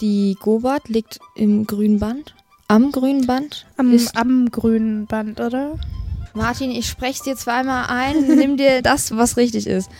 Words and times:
Die 0.00 0.36
Gobart 0.40 0.88
liegt 0.88 1.18
im 1.34 1.66
grünen 1.66 1.98
Band. 1.98 2.34
Am 2.68 2.92
grünen 2.92 3.26
Band? 3.26 3.66
Am, 3.76 3.98
am 4.14 4.50
grünen 4.50 5.06
Band, 5.06 5.40
oder? 5.40 5.78
Martin, 6.34 6.70
ich 6.70 6.86
spreche 6.86 7.24
dir 7.24 7.36
zweimal 7.36 7.86
ein. 7.88 8.26
Nimm 8.36 8.56
dir 8.56 8.82
das, 8.82 9.16
was 9.16 9.36
richtig 9.36 9.66
ist. 9.66 9.90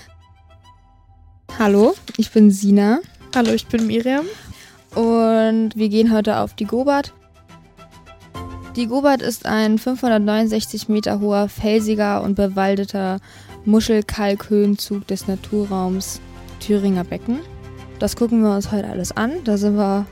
Hallo, 1.59 1.95
ich 2.17 2.31
bin 2.31 2.51
Sina 2.51 3.01
Hallo, 3.35 3.53
ich 3.53 3.67
bin 3.67 3.87
Miriam. 3.87 4.27
und 4.95 5.71
wir 5.75 5.89
gehen 5.89 6.13
heute 6.13 6.39
auf 6.39 6.55
die 6.55 6.67
Gobart. 6.67 7.13
Die 8.77 8.87
Gobart 8.87 9.23
ist 9.23 9.45
ein 9.45 9.79
569 9.79 10.89
Meter 10.89 11.19
hoher, 11.19 11.49
felsiger 11.49 12.23
und 12.23 12.37
bewaldeter 12.37 13.19
Muschelkalkhöhenzug 13.65 15.07
des 15.09 15.27
Naturraums 15.27 16.21
Thüringer 16.61 17.05
Becken. 17.05 17.41
Das 17.99 18.17
gucken 18.17 18.43
wir 18.43 18.55
uns 18.55 18.71
heute 18.71 18.89
alles 18.89 19.17
an. 19.17 19.33
Da 19.45 19.57
sind 19.57 19.77
wir 19.77 20.07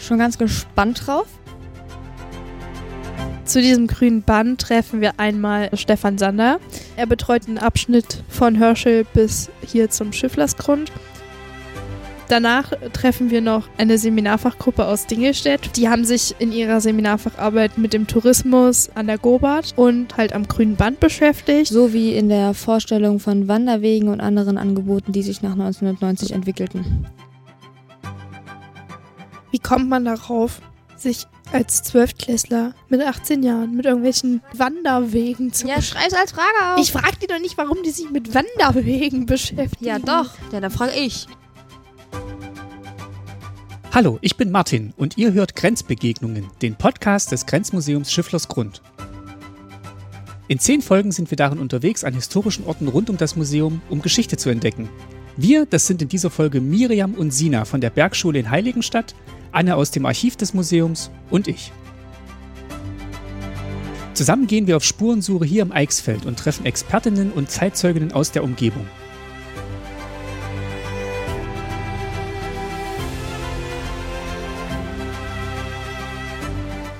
schon 0.00 0.18
ganz 0.18 0.38
gespannt 0.38 1.06
drauf. 1.06 1.26
Zu 3.44 3.62
diesem 3.62 3.86
grünen 3.86 4.22
Band 4.22 4.60
treffen 4.60 5.00
wir 5.00 5.18
einmal 5.18 5.70
Stefan 5.72 6.18
Sander. 6.18 6.60
Er 6.96 7.06
betreut 7.06 7.48
einen 7.48 7.58
Abschnitt 7.58 8.22
von 8.28 8.54
Herschel 8.54 9.06
bis 9.14 9.50
hier 9.66 9.88
zum 9.88 10.12
Schifflersgrund. 10.12 10.92
Danach 12.28 12.72
treffen 12.92 13.30
wir 13.30 13.40
noch 13.40 13.66
eine 13.78 13.96
Seminarfachgruppe 13.96 14.84
aus 14.84 15.06
Dingelstedt. 15.06 15.78
Die 15.78 15.88
haben 15.88 16.04
sich 16.04 16.34
in 16.38 16.52
ihrer 16.52 16.82
Seminarfacharbeit 16.82 17.78
mit 17.78 17.94
dem 17.94 18.06
Tourismus 18.06 18.90
an 18.94 19.06
der 19.06 19.16
Gobart 19.16 19.72
und 19.76 20.18
halt 20.18 20.34
am 20.34 20.46
grünen 20.46 20.76
Band 20.76 21.00
beschäftigt. 21.00 21.68
Sowie 21.68 22.12
in 22.12 22.28
der 22.28 22.52
Vorstellung 22.52 23.18
von 23.18 23.48
Wanderwegen 23.48 24.10
und 24.10 24.20
anderen 24.20 24.58
Angeboten, 24.58 25.12
die 25.12 25.22
sich 25.22 25.40
nach 25.40 25.52
1990 25.52 26.32
entwickelten. 26.32 27.06
Wie 29.50 29.58
kommt 29.58 29.88
man 29.88 30.04
darauf, 30.04 30.60
sich 30.96 31.26
als 31.52 31.82
Zwölftklässler 31.82 32.74
mit 32.88 33.00
18 33.00 33.42
Jahren 33.42 33.74
mit 33.74 33.86
irgendwelchen 33.86 34.42
Wanderwegen 34.54 35.52
zu 35.52 35.66
beschäftigen? 35.66 35.98
schreib's 36.00 36.14
als 36.14 36.32
Frage 36.32 36.74
auf. 36.74 36.80
Ich 36.80 36.92
frage 36.92 37.16
die 37.22 37.26
doch 37.26 37.38
nicht, 37.38 37.56
warum 37.56 37.82
die 37.82 37.90
sich 37.90 38.10
mit 38.10 38.34
Wanderwegen 38.34 39.26
beschäftigen. 39.26 39.84
ja, 39.86 39.98
doch. 39.98 40.30
Ja, 40.52 40.60
dann 40.60 40.70
frage 40.70 40.92
ich. 40.92 41.26
Hallo, 43.94 44.18
ich 44.20 44.36
bin 44.36 44.50
Martin 44.50 44.92
und 44.96 45.16
ihr 45.16 45.32
hört 45.32 45.56
Grenzbegegnungen, 45.56 46.48
den 46.60 46.76
Podcast 46.76 47.32
des 47.32 47.46
Grenzmuseums 47.46 48.12
Schifflersgrund. 48.12 48.82
In 50.46 50.58
zehn 50.58 50.82
Folgen 50.82 51.10
sind 51.10 51.30
wir 51.30 51.36
darin 51.36 51.58
unterwegs 51.58 52.04
an 52.04 52.14
historischen 52.14 52.64
Orten 52.66 52.88
rund 52.88 53.08
um 53.08 53.16
das 53.16 53.34
Museum, 53.36 53.80
um 53.88 54.02
Geschichte 54.02 54.36
zu 54.36 54.50
entdecken. 54.50 54.88
Wir, 55.36 55.66
das 55.66 55.86
sind 55.86 56.02
in 56.02 56.08
dieser 56.08 56.30
Folge 56.30 56.60
Miriam 56.60 57.14
und 57.14 57.30
Sina 57.30 57.64
von 57.64 57.80
der 57.80 57.90
Bergschule 57.90 58.38
in 58.38 58.50
Heiligenstadt, 58.50 59.14
Anne 59.52 59.76
aus 59.76 59.90
dem 59.90 60.06
Archiv 60.06 60.36
des 60.36 60.54
Museums 60.54 61.10
und 61.30 61.48
ich. 61.48 61.72
Zusammen 64.14 64.46
gehen 64.46 64.66
wir 64.66 64.76
auf 64.76 64.84
Spurensuche 64.84 65.44
hier 65.44 65.62
im 65.62 65.70
Eichsfeld 65.70 66.26
und 66.26 66.38
treffen 66.38 66.66
Expertinnen 66.66 67.30
und 67.30 67.50
Zeitzeuginnen 67.50 68.12
aus 68.12 68.32
der 68.32 68.42
Umgebung. 68.42 68.86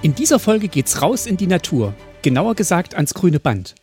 In 0.00 0.14
dieser 0.14 0.38
Folge 0.38 0.68
geht's 0.68 1.02
raus 1.02 1.26
in 1.26 1.36
die 1.36 1.48
Natur, 1.48 1.92
genauer 2.22 2.54
gesagt 2.54 2.94
ans 2.94 3.14
grüne 3.14 3.40
Band. 3.40 3.74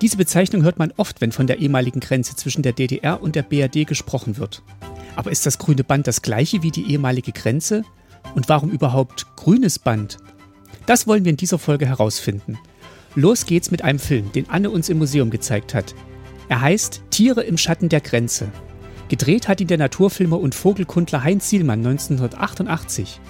Diese 0.00 0.16
Bezeichnung 0.16 0.62
hört 0.62 0.78
man 0.78 0.94
oft, 0.96 1.20
wenn 1.20 1.30
von 1.30 1.46
der 1.46 1.58
ehemaligen 1.58 2.00
Grenze 2.00 2.34
zwischen 2.34 2.62
der 2.62 2.72
DDR 2.72 3.22
und 3.22 3.36
der 3.36 3.42
BRD 3.42 3.86
gesprochen 3.86 4.38
wird. 4.38 4.62
Aber 5.16 5.30
ist 5.30 5.46
das 5.46 5.58
grüne 5.58 5.84
Band 5.84 6.06
das 6.06 6.22
gleiche 6.22 6.62
wie 6.62 6.70
die 6.70 6.90
ehemalige 6.90 7.32
Grenze? 7.32 7.82
Und 8.34 8.48
warum 8.48 8.70
überhaupt 8.70 9.26
grünes 9.36 9.78
Band? 9.78 10.18
Das 10.86 11.06
wollen 11.06 11.24
wir 11.24 11.30
in 11.30 11.36
dieser 11.36 11.58
Folge 11.58 11.86
herausfinden. 11.86 12.58
Los 13.14 13.46
geht's 13.46 13.70
mit 13.70 13.82
einem 13.82 13.98
Film, 13.98 14.32
den 14.32 14.48
Anne 14.48 14.70
uns 14.70 14.88
im 14.88 14.98
Museum 14.98 15.30
gezeigt 15.30 15.74
hat. 15.74 15.94
Er 16.48 16.60
heißt 16.60 17.02
Tiere 17.10 17.42
im 17.42 17.58
Schatten 17.58 17.88
der 17.88 18.00
Grenze. 18.00 18.50
Gedreht 19.08 19.48
hat 19.48 19.60
ihn 19.60 19.66
der 19.66 19.78
Naturfilmer 19.78 20.40
und 20.40 20.54
Vogelkundler 20.54 21.22
Heinz 21.22 21.50
Sielmann 21.50 21.80
1988. 21.80 23.20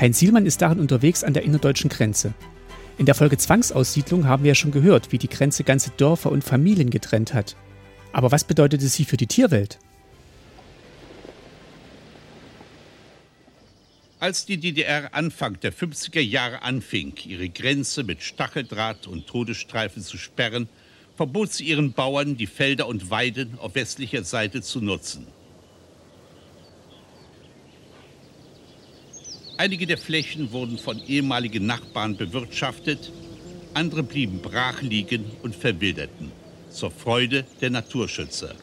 Heinz 0.00 0.18
Sielmann 0.18 0.46
ist 0.46 0.62
darin 0.62 0.80
unterwegs 0.80 1.24
an 1.24 1.34
der 1.34 1.42
innerdeutschen 1.42 1.90
Grenze. 1.90 2.32
In 2.96 3.06
der 3.06 3.14
Folge 3.14 3.36
Zwangsaussiedlung 3.36 4.26
haben 4.26 4.44
wir 4.44 4.48
ja 4.48 4.54
schon 4.54 4.70
gehört, 4.70 5.12
wie 5.12 5.18
die 5.18 5.28
Grenze 5.28 5.64
ganze 5.64 5.90
Dörfer 5.90 6.32
und 6.32 6.42
Familien 6.42 6.90
getrennt 6.90 7.34
hat. 7.34 7.56
Aber 8.12 8.32
was 8.32 8.44
bedeutete 8.44 8.88
sie 8.88 9.04
für 9.04 9.18
die 9.18 9.26
Tierwelt? 9.26 9.78
Als 14.20 14.46
die 14.46 14.56
DDR 14.56 15.14
Anfang 15.14 15.60
der 15.60 15.72
50er 15.72 16.20
Jahre 16.20 16.62
anfing, 16.62 17.12
ihre 17.24 17.48
Grenze 17.48 18.02
mit 18.02 18.20
Stacheldraht 18.20 19.06
und 19.06 19.28
Todesstreifen 19.28 20.02
zu 20.02 20.18
sperren, 20.18 20.68
verbot 21.16 21.52
sie 21.52 21.66
ihren 21.66 21.92
Bauern, 21.92 22.36
die 22.36 22.48
Felder 22.48 22.88
und 22.88 23.10
Weiden 23.10 23.56
auf 23.60 23.76
westlicher 23.76 24.24
Seite 24.24 24.60
zu 24.60 24.80
nutzen. 24.80 25.28
Einige 29.56 29.86
der 29.86 29.98
Flächen 29.98 30.50
wurden 30.50 30.78
von 30.78 31.00
ehemaligen 31.06 31.66
Nachbarn 31.66 32.16
bewirtschaftet, 32.16 33.12
andere 33.74 34.02
blieben 34.02 34.40
brach 34.40 34.82
liegen 34.82 35.26
und 35.42 35.54
verwilderten, 35.54 36.32
zur 36.70 36.90
Freude 36.90 37.46
der 37.60 37.70
Naturschützer. 37.70 38.56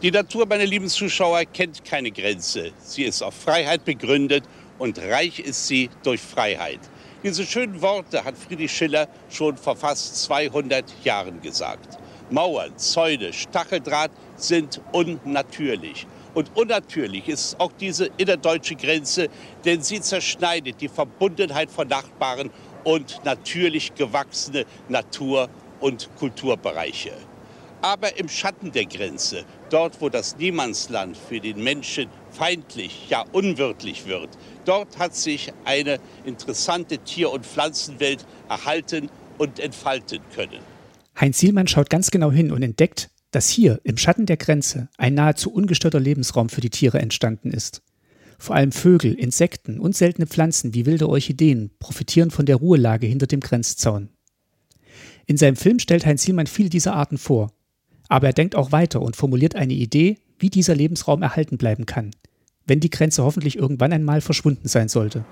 Die 0.00 0.12
Natur, 0.12 0.46
meine 0.46 0.64
lieben 0.64 0.86
Zuschauer, 0.86 1.44
kennt 1.44 1.84
keine 1.84 2.12
Grenze. 2.12 2.70
Sie 2.78 3.02
ist 3.02 3.20
auf 3.20 3.34
Freiheit 3.34 3.84
begründet 3.84 4.44
und 4.78 4.96
reich 4.96 5.40
ist 5.40 5.66
sie 5.66 5.90
durch 6.04 6.20
Freiheit. 6.20 6.78
Diese 7.24 7.44
schönen 7.44 7.82
Worte 7.82 8.22
hat 8.22 8.38
Friedrich 8.38 8.70
Schiller 8.70 9.08
schon 9.28 9.56
vor 9.56 9.74
fast 9.74 10.22
200 10.22 10.84
Jahren 11.02 11.42
gesagt. 11.42 11.98
Mauern, 12.30 12.78
Zäune, 12.78 13.32
Stacheldraht 13.32 14.12
sind 14.36 14.80
unnatürlich. 14.92 16.06
Und 16.32 16.56
unnatürlich 16.56 17.26
ist 17.26 17.58
auch 17.58 17.72
diese 17.72 18.08
innerdeutsche 18.18 18.76
Grenze, 18.76 19.28
denn 19.64 19.82
sie 19.82 20.00
zerschneidet 20.00 20.80
die 20.80 20.88
Verbundenheit 20.88 21.72
von 21.72 21.88
Nachbarn 21.88 22.50
und 22.84 23.24
natürlich 23.24 23.96
gewachsene 23.96 24.64
Natur- 24.88 25.48
und 25.80 26.08
Kulturbereiche. 26.20 27.14
Aber 27.80 28.16
im 28.18 28.28
Schatten 28.28 28.72
der 28.72 28.86
Grenze, 28.86 29.44
dort 29.70 30.00
wo 30.00 30.08
das 30.08 30.36
Niemandsland 30.36 31.16
für 31.16 31.40
den 31.40 31.62
Menschen 31.62 32.08
feindlich, 32.30 33.08
ja 33.08 33.24
unwirtlich 33.32 34.06
wird, 34.06 34.30
dort 34.64 34.98
hat 34.98 35.14
sich 35.14 35.52
eine 35.64 35.98
interessante 36.24 36.98
Tier- 36.98 37.30
und 37.30 37.46
Pflanzenwelt 37.46 38.26
erhalten 38.48 39.10
und 39.38 39.58
entfalten 39.58 40.20
können. 40.34 40.60
Heinz 41.20 41.38
Sielmann 41.38 41.66
schaut 41.66 41.90
ganz 41.90 42.10
genau 42.10 42.30
hin 42.30 42.52
und 42.52 42.62
entdeckt, 42.62 43.10
dass 43.30 43.48
hier 43.48 43.80
im 43.84 43.96
Schatten 43.96 44.26
der 44.26 44.36
Grenze 44.36 44.88
ein 44.96 45.14
nahezu 45.14 45.52
ungestörter 45.52 46.00
Lebensraum 46.00 46.48
für 46.48 46.60
die 46.60 46.70
Tiere 46.70 46.98
entstanden 46.98 47.50
ist. 47.50 47.82
Vor 48.38 48.54
allem 48.54 48.72
Vögel, 48.72 49.14
Insekten 49.14 49.80
und 49.80 49.96
seltene 49.96 50.26
Pflanzen 50.26 50.74
wie 50.74 50.86
wilde 50.86 51.08
Orchideen 51.08 51.72
profitieren 51.80 52.30
von 52.30 52.46
der 52.46 52.56
Ruhelage 52.56 53.06
hinter 53.06 53.26
dem 53.26 53.40
Grenzzaun. 53.40 54.10
In 55.26 55.36
seinem 55.36 55.56
Film 55.56 55.78
stellt 55.78 56.06
Heinz 56.06 56.22
Sielmann 56.22 56.46
viele 56.46 56.70
dieser 56.70 56.94
Arten 56.94 57.18
vor. 57.18 57.52
Aber 58.08 58.28
er 58.28 58.32
denkt 58.32 58.56
auch 58.56 58.72
weiter 58.72 59.02
und 59.02 59.16
formuliert 59.16 59.54
eine 59.54 59.74
Idee, 59.74 60.18
wie 60.38 60.50
dieser 60.50 60.74
Lebensraum 60.74 61.22
erhalten 61.22 61.58
bleiben 61.58 61.86
kann, 61.86 62.10
wenn 62.66 62.80
die 62.80 62.90
Grenze 62.90 63.22
hoffentlich 63.22 63.56
irgendwann 63.56 63.92
einmal 63.92 64.20
verschwunden 64.20 64.68
sein 64.68 64.88
sollte. 64.88 65.24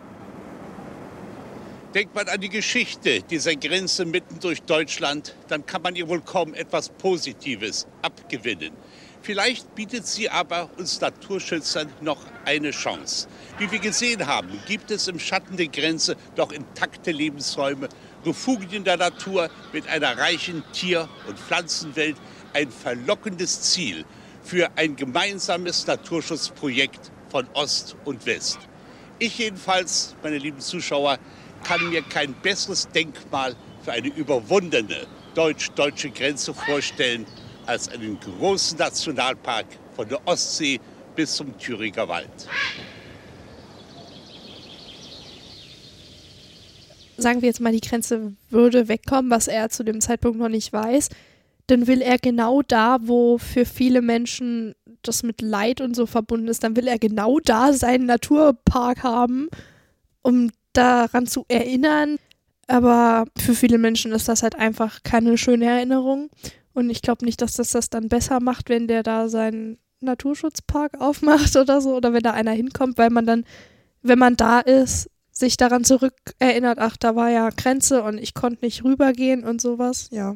Denkt 1.95 2.15
man 2.15 2.29
an 2.29 2.41
die 2.41 2.51
Geschichte 2.51 3.23
dieser 3.23 3.55
Grenze 3.55 4.05
mitten 4.05 4.39
durch 4.41 4.61
Deutschland, 4.63 5.35
dann 5.49 5.65
kann 5.65 5.81
man 5.81 5.97
ihr 5.97 6.09
wohl 6.09 6.21
kaum 6.21 6.53
etwas 6.53 6.91
Positives 6.91 7.87
abgewinnen. 8.03 8.73
Vielleicht 9.23 9.75
bietet 9.75 10.07
sie 10.07 10.29
aber 10.29 10.69
uns 10.77 11.01
Naturschützern 11.01 11.89
noch 12.01 12.19
eine 12.45 12.71
Chance. 12.71 13.29
Wie 13.59 13.71
wir 13.73 13.79
gesehen 13.79 14.27
haben, 14.27 14.51
gibt 14.69 14.91
es 14.91 15.09
im 15.09 15.19
Schatten 15.19 15.57
der 15.57 15.69
Grenze 15.69 16.17
doch 16.35 16.53
intakte 16.53 17.13
Lebensräume, 17.13 17.89
Refugien 18.25 18.85
der 18.85 18.99
Natur 18.99 19.49
mit 19.73 19.89
einer 19.89 20.19
reichen 20.19 20.63
Tier- 20.73 21.09
und 21.27 21.39
Pflanzenwelt, 21.39 22.17
ein 22.57 22.71
verlockendes 22.71 23.61
Ziel 23.61 24.07
für 24.43 24.71
ein 24.77 24.97
gemeinsames 24.97 25.87
Naturschutzprojekt 25.87 27.13
von 27.29 27.47
Ost 27.53 27.97
und 28.07 28.25
West. 28.25 28.59
Ich 29.19 29.39
jedenfalls, 29.39 30.17
meine 30.23 30.39
lieben 30.39 30.61
Zuschauer, 30.61 31.19
kann 31.65 31.91
mir 31.91 32.01
kein 32.01 32.33
besseres 32.33 32.89
Denkmal 32.89 33.55
für 33.83 33.93
eine 33.93 34.09
überwundene 34.09 35.07
deutsch-deutsche 35.35 36.09
Grenze 36.11 36.55
vorstellen 36.55 37.27
als 37.67 37.91
einen 37.91 38.19
großen 38.21 38.79
Nationalpark 38.79 39.67
von 39.95 40.09
der 40.09 40.27
Ostsee 40.27 40.81
bis 41.15 41.35
zum 41.35 41.59
Thüringer 41.59 42.09
Wald. 42.09 42.49
Sagen 47.19 47.43
wir 47.43 47.49
jetzt 47.49 47.61
mal, 47.61 47.73
die 47.73 47.87
Grenze 47.87 48.33
würde 48.49 48.89
wegkommen, 48.89 49.31
was 49.31 49.47
er 49.47 49.69
zu 49.69 49.85
dem 49.85 50.01
Zeitpunkt 50.01 50.39
noch 50.39 50.49
nicht 50.49 50.73
weiß. 50.73 51.11
Dann 51.67 51.87
will 51.87 52.01
er 52.01 52.19
genau 52.19 52.63
da, 52.63 52.99
wo 53.03 53.39
für 53.39 53.65
viele 53.65 54.03
Menschen 54.03 54.75
das 55.03 55.23
mit 55.23 55.41
Leid 55.41 55.81
und 55.81 55.97
so 55.97 56.07
verbunden 56.07 56.49
ist, 56.49 56.63
dann 56.65 56.77
will 56.77 56.87
er 56.87 56.99
genau 56.99 57.39
da 57.41 57.73
seinen 57.73 58.07
Naturpark 58.07 59.03
haben, 59.03 59.49
um 60.23 60.51
daran 60.73 61.27
zu 61.27 61.45
erinnern. 61.49 62.19
Aber 62.69 63.27
für 63.39 63.55
viele 63.55 63.79
Menschen 63.79 64.13
ist 64.13 64.29
das 64.29 64.43
halt 64.43 64.57
einfach 64.57 65.03
keine 65.03 65.39
schöne 65.39 65.67
Erinnerung. 65.67 66.31
Und 66.73 66.91
ich 66.91 67.03
glaube 67.03 67.25
nicht, 67.25 67.41
dass 67.41 67.55
das 67.55 67.71
das 67.71 67.91
dann 67.91 68.09
besser 68.09 68.41
macht, 68.41 68.69
wenn 68.69 68.87
der 68.87 69.03
da 69.03 69.29
seinen 69.29 69.79
Naturschutzpark 70.01 71.01
aufmacht 71.01 71.57
oder 71.57 71.81
so, 71.81 71.97
oder 71.97 72.13
wenn 72.13 72.23
da 72.23 72.33
einer 72.33 72.53
hinkommt, 72.53 72.99
weil 72.99 73.11
man 73.11 73.27
dann, 73.27 73.45
wenn 74.03 74.19
man 74.19 74.37
da 74.37 74.61
ist, 74.61 75.09
sich 75.31 75.57
daran 75.57 75.85
zurückerinnert, 75.85 76.79
ach, 76.79 76.97
da 76.97 77.15
war 77.15 77.31
ja 77.31 77.51
Grenze 77.51 78.03
und 78.03 78.19
ich 78.19 78.35
konnte 78.35 78.65
nicht 78.65 78.85
rübergehen 78.85 79.45
und 79.45 79.61
sowas, 79.61 80.09
ja. 80.11 80.35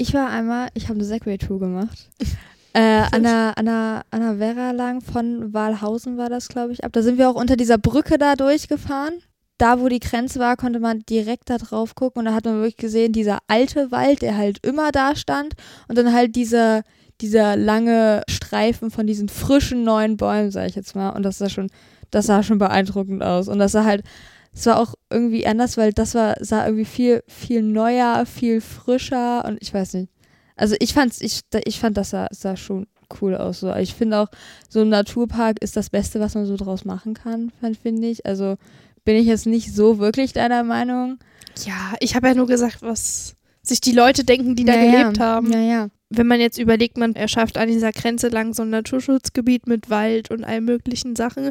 Ich 0.00 0.14
war 0.14 0.30
einmal, 0.30 0.70
ich 0.72 0.84
habe 0.84 0.94
eine 0.94 1.04
Segway-Tour 1.04 1.60
gemacht. 1.60 2.08
Äh, 2.72 3.02
an, 3.10 3.24
der, 3.24 3.58
an, 3.58 3.64
der, 3.64 4.04
an 4.12 4.20
der 4.20 4.38
Werra 4.38 4.70
lang 4.70 5.00
von 5.00 5.52
Walhausen 5.52 6.16
war 6.16 6.28
das, 6.28 6.46
glaube 6.46 6.72
ich, 6.72 6.84
ab. 6.84 6.92
Da 6.92 7.02
sind 7.02 7.18
wir 7.18 7.28
auch 7.28 7.34
unter 7.34 7.56
dieser 7.56 7.78
Brücke 7.78 8.16
da 8.16 8.36
durchgefahren. 8.36 9.14
Da, 9.58 9.80
wo 9.80 9.88
die 9.88 9.98
Grenze 9.98 10.38
war, 10.38 10.56
konnte 10.56 10.78
man 10.78 11.00
direkt 11.00 11.50
da 11.50 11.58
drauf 11.58 11.96
gucken 11.96 12.20
und 12.20 12.26
da 12.26 12.32
hat 12.32 12.44
man 12.44 12.58
wirklich 12.58 12.76
gesehen, 12.76 13.12
dieser 13.12 13.38
alte 13.48 13.90
Wald, 13.90 14.22
der 14.22 14.36
halt 14.36 14.64
immer 14.64 14.92
da 14.92 15.16
stand 15.16 15.54
und 15.88 15.98
dann 15.98 16.12
halt 16.12 16.36
dieser, 16.36 16.82
dieser 17.20 17.56
lange 17.56 18.22
Streifen 18.30 18.92
von 18.92 19.04
diesen 19.04 19.28
frischen 19.28 19.82
neuen 19.82 20.16
Bäumen, 20.16 20.52
sag 20.52 20.68
ich 20.68 20.76
jetzt 20.76 20.94
mal. 20.94 21.10
Und 21.10 21.24
das 21.24 21.38
sah 21.38 21.48
schon, 21.48 21.72
das 22.12 22.26
sah 22.26 22.44
schon 22.44 22.58
beeindruckend 22.58 23.24
aus. 23.24 23.48
Und 23.48 23.58
das 23.58 23.72
sah 23.72 23.84
halt, 23.84 24.04
es 24.52 24.66
war 24.66 24.78
auch 24.78 24.94
irgendwie 25.10 25.46
anders, 25.46 25.76
weil 25.76 25.92
das 25.92 26.14
war, 26.14 26.36
sah 26.40 26.66
irgendwie 26.66 26.84
viel, 26.84 27.22
viel 27.28 27.62
neuer, 27.62 28.26
viel 28.26 28.60
frischer 28.60 29.44
und 29.44 29.58
ich 29.60 29.72
weiß 29.72 29.94
nicht. 29.94 30.10
Also 30.56 30.76
ich 30.80 30.92
fand's, 30.92 31.20
ich, 31.20 31.40
ich 31.64 31.78
fand, 31.78 31.96
das 31.96 32.10
sah, 32.10 32.26
sah 32.30 32.56
schon 32.56 32.86
cool 33.20 33.36
aus. 33.36 33.60
So. 33.60 33.74
Ich 33.76 33.94
finde 33.94 34.18
auch, 34.18 34.28
so 34.68 34.80
ein 34.80 34.88
Naturpark 34.88 35.62
ist 35.62 35.76
das 35.76 35.90
Beste, 35.90 36.20
was 36.20 36.34
man 36.34 36.46
so 36.46 36.56
draus 36.56 36.84
machen 36.84 37.14
kann, 37.14 37.52
finde 37.80 38.08
ich. 38.08 38.26
Also 38.26 38.56
bin 39.04 39.16
ich 39.16 39.26
jetzt 39.26 39.46
nicht 39.46 39.74
so 39.74 39.98
wirklich 39.98 40.32
deiner 40.32 40.62
Meinung. 40.64 41.18
Ja, 41.64 41.94
ich 42.00 42.14
habe 42.14 42.28
ja 42.28 42.34
nur 42.34 42.46
gesagt, 42.46 42.82
was 42.82 43.36
sich 43.62 43.80
die 43.80 43.92
Leute 43.92 44.24
denken, 44.24 44.56
die 44.56 44.64
da 44.64 44.74
ja, 44.74 44.90
gelebt 44.90 45.18
ja. 45.18 45.24
haben. 45.24 45.52
Ja, 45.52 45.60
ja. 45.60 45.88
Wenn 46.10 46.26
man 46.26 46.40
jetzt 46.40 46.58
überlegt, 46.58 46.98
man 46.98 47.14
erschafft 47.14 47.56
an 47.56 47.68
dieser 47.68 47.92
Grenze 47.92 48.28
lang 48.28 48.52
so 48.52 48.62
ein 48.62 48.70
Naturschutzgebiet 48.70 49.66
mit 49.66 49.90
Wald 49.90 50.30
und 50.30 50.44
allen 50.44 50.64
möglichen 50.64 51.14
Sachen, 51.14 51.50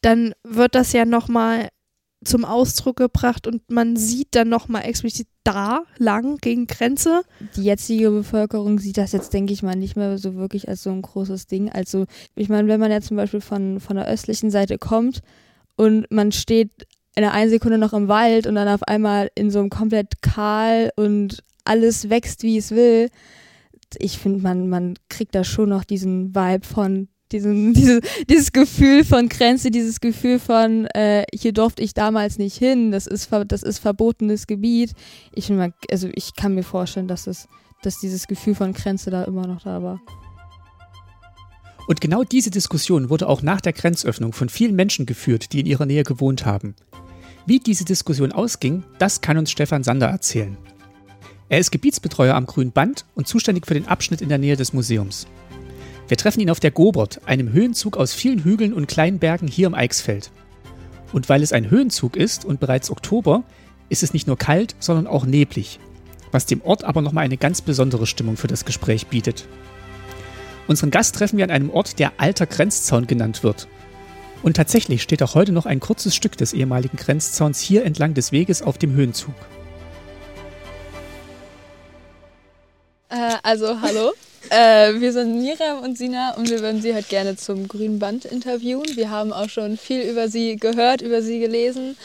dann 0.00 0.32
wird 0.44 0.74
das 0.74 0.92
ja 0.92 1.04
nochmal 1.04 1.68
zum 2.26 2.44
Ausdruck 2.44 2.96
gebracht 2.96 3.46
und 3.46 3.70
man 3.70 3.96
sieht 3.96 4.28
dann 4.32 4.48
nochmal 4.48 4.84
explizit 4.84 5.26
da 5.44 5.84
lang 5.98 6.38
gegen 6.38 6.66
Grenze. 6.66 7.22
Die 7.56 7.62
jetzige 7.62 8.10
Bevölkerung 8.10 8.78
sieht 8.78 8.98
das 8.98 9.12
jetzt, 9.12 9.32
denke 9.32 9.52
ich 9.52 9.62
mal, 9.62 9.76
nicht 9.76 9.96
mehr 9.96 10.18
so 10.18 10.34
wirklich 10.34 10.68
als 10.68 10.82
so 10.82 10.90
ein 10.90 11.02
großes 11.02 11.46
Ding. 11.46 11.70
Also, 11.70 12.06
ich 12.34 12.48
meine, 12.48 12.68
wenn 12.68 12.80
man 12.80 12.90
jetzt 12.90 13.08
zum 13.08 13.16
Beispiel 13.16 13.40
von, 13.40 13.80
von 13.80 13.96
der 13.96 14.08
östlichen 14.08 14.50
Seite 14.50 14.78
kommt 14.78 15.20
und 15.76 16.06
man 16.10 16.32
steht 16.32 16.70
in 17.14 17.24
einer 17.24 17.32
einen 17.32 17.50
Sekunde 17.50 17.78
noch 17.78 17.92
im 17.92 18.08
Wald 18.08 18.46
und 18.46 18.56
dann 18.56 18.68
auf 18.68 18.82
einmal 18.82 19.30
in 19.34 19.50
so 19.50 19.58
einem 19.58 19.70
komplett 19.70 20.20
kahl 20.20 20.90
und 20.96 21.42
alles 21.64 22.10
wächst, 22.10 22.42
wie 22.42 22.58
es 22.58 22.72
will. 22.72 23.08
Ich 23.98 24.18
finde, 24.18 24.42
man, 24.42 24.68
man 24.68 24.94
kriegt 25.08 25.34
da 25.34 25.44
schon 25.44 25.70
noch 25.70 25.84
diesen 25.84 26.34
Vibe 26.34 26.66
von 26.66 27.08
diesen, 27.32 27.72
diese, 27.74 28.00
dieses 28.28 28.52
Gefühl 28.52 29.04
von 29.04 29.28
Grenze, 29.28 29.70
dieses 29.70 30.00
Gefühl 30.00 30.38
von, 30.38 30.86
äh, 30.86 31.24
hier 31.34 31.52
durfte 31.52 31.82
ich 31.82 31.94
damals 31.94 32.38
nicht 32.38 32.56
hin, 32.56 32.90
das 32.90 33.06
ist, 33.06 33.30
das 33.48 33.62
ist 33.62 33.78
verbotenes 33.78 34.46
Gebiet. 34.46 34.92
Ich, 35.32 35.50
also 35.90 36.08
ich 36.14 36.34
kann 36.34 36.54
mir 36.54 36.62
vorstellen, 36.62 37.08
dass, 37.08 37.26
es, 37.26 37.48
dass 37.82 37.98
dieses 37.98 38.26
Gefühl 38.26 38.54
von 38.54 38.72
Grenze 38.72 39.10
da 39.10 39.24
immer 39.24 39.46
noch 39.46 39.62
da 39.62 39.82
war. 39.82 40.00
Und 41.88 42.00
genau 42.00 42.24
diese 42.24 42.50
Diskussion 42.50 43.10
wurde 43.10 43.28
auch 43.28 43.42
nach 43.42 43.60
der 43.60 43.72
Grenzöffnung 43.72 44.32
von 44.32 44.48
vielen 44.48 44.74
Menschen 44.74 45.06
geführt, 45.06 45.52
die 45.52 45.60
in 45.60 45.66
ihrer 45.66 45.86
Nähe 45.86 46.02
gewohnt 46.02 46.44
haben. 46.44 46.74
Wie 47.46 47.60
diese 47.60 47.84
Diskussion 47.84 48.32
ausging, 48.32 48.82
das 48.98 49.20
kann 49.20 49.38
uns 49.38 49.52
Stefan 49.52 49.84
Sander 49.84 50.08
erzählen. 50.08 50.56
Er 51.48 51.60
ist 51.60 51.70
Gebietsbetreuer 51.70 52.34
am 52.34 52.46
Grünen 52.46 52.72
Band 52.72 53.04
und 53.14 53.28
zuständig 53.28 53.66
für 53.66 53.74
den 53.74 53.86
Abschnitt 53.86 54.20
in 54.20 54.28
der 54.28 54.38
Nähe 54.38 54.56
des 54.56 54.72
Museums. 54.72 55.28
Wir 56.08 56.16
treffen 56.16 56.40
ihn 56.40 56.50
auf 56.50 56.60
der 56.60 56.70
Gobert, 56.70 57.20
einem 57.26 57.52
Höhenzug 57.52 57.96
aus 57.96 58.14
vielen 58.14 58.44
Hügeln 58.44 58.72
und 58.72 58.86
kleinen 58.86 59.18
Bergen 59.18 59.48
hier 59.48 59.66
im 59.66 59.74
Eichsfeld. 59.74 60.30
Und 61.12 61.28
weil 61.28 61.42
es 61.42 61.52
ein 61.52 61.70
Höhenzug 61.70 62.16
ist 62.16 62.44
und 62.44 62.60
bereits 62.60 62.90
Oktober, 62.90 63.42
ist 63.88 64.02
es 64.02 64.12
nicht 64.12 64.26
nur 64.26 64.38
kalt, 64.38 64.76
sondern 64.78 65.06
auch 65.06 65.26
neblig, 65.26 65.80
was 66.30 66.46
dem 66.46 66.62
Ort 66.62 66.84
aber 66.84 67.02
nochmal 67.02 67.24
eine 67.24 67.36
ganz 67.36 67.60
besondere 67.60 68.06
Stimmung 68.06 68.36
für 68.36 68.46
das 68.46 68.64
Gespräch 68.64 69.08
bietet. 69.08 69.46
Unseren 70.68 70.90
Gast 70.90 71.14
treffen 71.16 71.38
wir 71.38 71.44
an 71.44 71.50
einem 71.50 71.70
Ort, 71.70 71.98
der 71.98 72.12
Alter 72.18 72.46
Grenzzaun 72.46 73.06
genannt 73.06 73.42
wird. 73.42 73.68
Und 74.42 74.56
tatsächlich 74.56 75.02
steht 75.02 75.22
auch 75.22 75.34
heute 75.34 75.52
noch 75.52 75.66
ein 75.66 75.80
kurzes 75.80 76.14
Stück 76.14 76.36
des 76.36 76.52
ehemaligen 76.52 76.96
Grenzzauns 76.96 77.60
hier 77.60 77.84
entlang 77.84 78.14
des 78.14 78.32
Weges 78.32 78.62
auf 78.62 78.78
dem 78.78 78.94
Höhenzug. 78.94 79.34
Äh, 83.08 83.36
also, 83.42 83.80
hallo. 83.80 84.12
Äh, 84.50 85.00
wir 85.00 85.12
sind 85.12 85.40
Miriam 85.40 85.80
und 85.80 85.98
Sina 85.98 86.34
und 86.34 86.48
wir 86.48 86.60
würden 86.60 86.80
Sie 86.80 86.94
halt 86.94 87.08
gerne 87.08 87.36
zum 87.36 87.66
Grünen 87.66 87.98
Band 87.98 88.24
interviewen. 88.24 88.84
Wir 88.94 89.10
haben 89.10 89.32
auch 89.32 89.48
schon 89.48 89.76
viel 89.76 90.02
über 90.02 90.28
Sie 90.28 90.56
gehört, 90.56 91.02
über 91.02 91.20
Sie 91.22 91.40
gelesen 91.40 91.96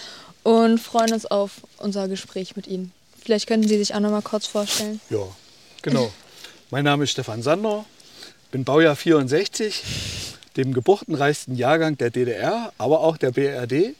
und 0.43 0.79
freuen 0.79 1.13
uns 1.13 1.25
auf 1.25 1.51
unser 1.77 2.07
Gespräch 2.07 2.55
mit 2.55 2.67
Ihnen. 2.67 2.91
Vielleicht 3.23 3.47
könnten 3.47 3.67
Sie 3.67 3.77
sich 3.77 3.93
auch 3.93 3.99
noch 3.99 4.09
mal 4.09 4.23
kurz 4.23 4.47
vorstellen. 4.47 4.99
Ja, 5.09 5.27
genau. 5.83 6.11
Mein 6.71 6.85
Name 6.85 7.03
ist 7.03 7.11
Stefan 7.11 7.43
Sander, 7.43 7.85
bin 8.51 8.63
Baujahr 8.63 8.95
64, 8.95 9.83
dem 10.57 10.73
geburtenreichsten 10.73 11.55
Jahrgang 11.55 11.97
der 11.97 12.09
DDR, 12.09 12.73
aber 12.77 13.01
auch 13.01 13.17
der 13.17 13.31
BRD. 13.31 13.95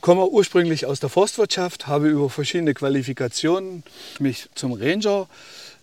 Komme 0.00 0.26
ursprünglich 0.26 0.86
aus 0.86 1.00
der 1.00 1.08
Forstwirtschaft, 1.08 1.86
habe 1.86 2.08
über 2.08 2.28
verschiedene 2.28 2.74
Qualifikationen 2.74 3.84
mich 4.18 4.48
zum 4.54 4.72
Ranger 4.72 5.28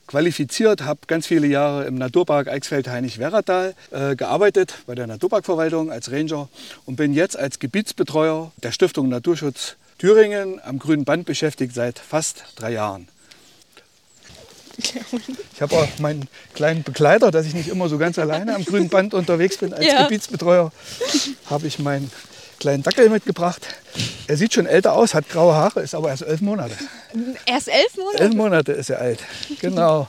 qualifiziert, 0.07 0.83
habe 0.83 1.01
ganz 1.07 1.27
viele 1.27 1.47
Jahre 1.47 1.85
im 1.85 1.95
Naturpark 1.95 2.47
Eichsfeld-Heinig-Werratal 2.47 3.73
äh, 3.91 4.15
gearbeitet, 4.15 4.75
bei 4.85 4.95
der 4.95 5.07
Naturparkverwaltung 5.07 5.91
als 5.91 6.11
Ranger 6.11 6.49
und 6.85 6.95
bin 6.95 7.13
jetzt 7.13 7.37
als 7.37 7.59
Gebietsbetreuer 7.59 8.51
der 8.61 8.71
Stiftung 8.71 9.09
Naturschutz 9.09 9.75
Thüringen 9.97 10.59
am 10.63 10.79
Grünen 10.79 11.05
Band 11.05 11.25
beschäftigt 11.25 11.73
seit 11.73 11.99
fast 11.99 12.43
drei 12.55 12.73
Jahren. 12.73 13.07
Ich 14.77 15.61
habe 15.61 15.75
auch 15.75 15.99
meinen 15.99 16.27
kleinen 16.55 16.83
Begleiter, 16.83 17.29
dass 17.31 17.45
ich 17.45 17.53
nicht 17.53 17.69
immer 17.69 17.89
so 17.89 17.97
ganz 17.97 18.17
alleine 18.17 18.55
am 18.55 18.65
Grünen 18.65 18.89
Band 18.89 19.13
unterwegs 19.13 19.57
bin 19.57 19.71
als 19.71 19.85
Ja. 19.85 20.03
Gebietsbetreuer, 20.03 20.71
habe 21.45 21.67
ich 21.67 21.79
meinen 21.79 22.11
kleinen 22.63 22.81
Dackel 22.81 23.09
mitgebracht. 23.09 23.61
Er 24.27 24.37
sieht 24.37 24.53
schon 24.53 24.65
älter 24.65 24.93
aus, 24.93 25.13
hat 25.13 25.27
graue 25.27 25.53
Haare, 25.53 25.81
ist 25.81 25.93
aber 25.93 26.09
erst 26.09 26.21
elf 26.23 26.39
Monate. 26.39 26.73
Erst 27.45 27.67
elf 27.67 27.97
Monate? 27.97 28.23
Elf 28.23 28.33
Monate 28.35 28.71
ist 28.71 28.89
er 28.89 28.99
alt. 28.99 29.19
Genau. 29.59 30.07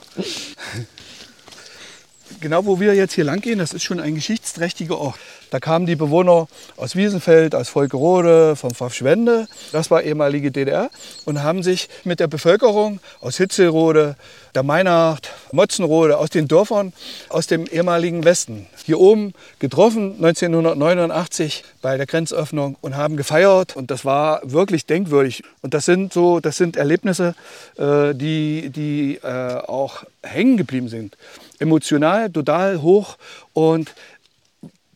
Genau, 2.39 2.65
wo 2.65 2.79
wir 2.79 2.95
jetzt 2.95 3.13
hier 3.13 3.25
lang 3.25 3.41
gehen, 3.41 3.59
das 3.59 3.73
ist 3.73 3.83
schon 3.83 3.99
ein 3.99 4.15
geschichtsträchtiger 4.15 4.97
Ort. 4.97 5.19
Da 5.51 5.59
kamen 5.59 5.85
die 5.85 5.95
Bewohner 5.95 6.47
aus 6.77 6.95
Wiesenfeld, 6.95 7.55
aus 7.55 7.69
Volkerode, 7.69 8.55
vom 8.55 8.71
Pfaffschwende, 8.71 9.47
das 9.71 9.91
war 9.91 10.03
ehemalige 10.03 10.51
DDR, 10.51 10.89
und 11.25 11.43
haben 11.43 11.63
sich 11.63 11.89
mit 12.03 12.19
der 12.19 12.27
Bevölkerung 12.27 12.99
aus 13.21 13.37
Hitzelrode, 13.37 14.15
der 14.55 14.63
Meinacht, 14.63 15.31
Motzenrode, 15.51 16.17
aus 16.17 16.29
den 16.29 16.47
Dörfern, 16.47 16.93
aus 17.29 17.47
dem 17.47 17.65
ehemaligen 17.67 18.23
Westen, 18.23 18.67
hier 18.85 18.99
oben 18.99 19.33
getroffen, 19.59 20.15
1989 20.15 21.63
bei 21.81 21.97
der 21.97 22.05
Grenzöffnung 22.05 22.77
und 22.81 22.95
haben 22.95 23.17
gefeiert. 23.17 23.75
Und 23.75 23.91
das 23.91 24.05
war 24.05 24.41
wirklich 24.43 24.85
denkwürdig. 24.85 25.43
Und 25.61 25.73
das 25.73 25.85
sind 25.85 26.13
so, 26.13 26.39
das 26.39 26.57
sind 26.57 26.77
Erlebnisse, 26.77 27.35
äh, 27.77 28.13
die, 28.13 28.69
die 28.69 29.19
äh, 29.23 29.57
auch 29.57 30.03
hängen 30.23 30.57
geblieben 30.57 30.87
sind. 30.87 31.17
Emotional 31.59 32.29
total 32.29 32.81
hoch 32.81 33.17
und 33.53 33.93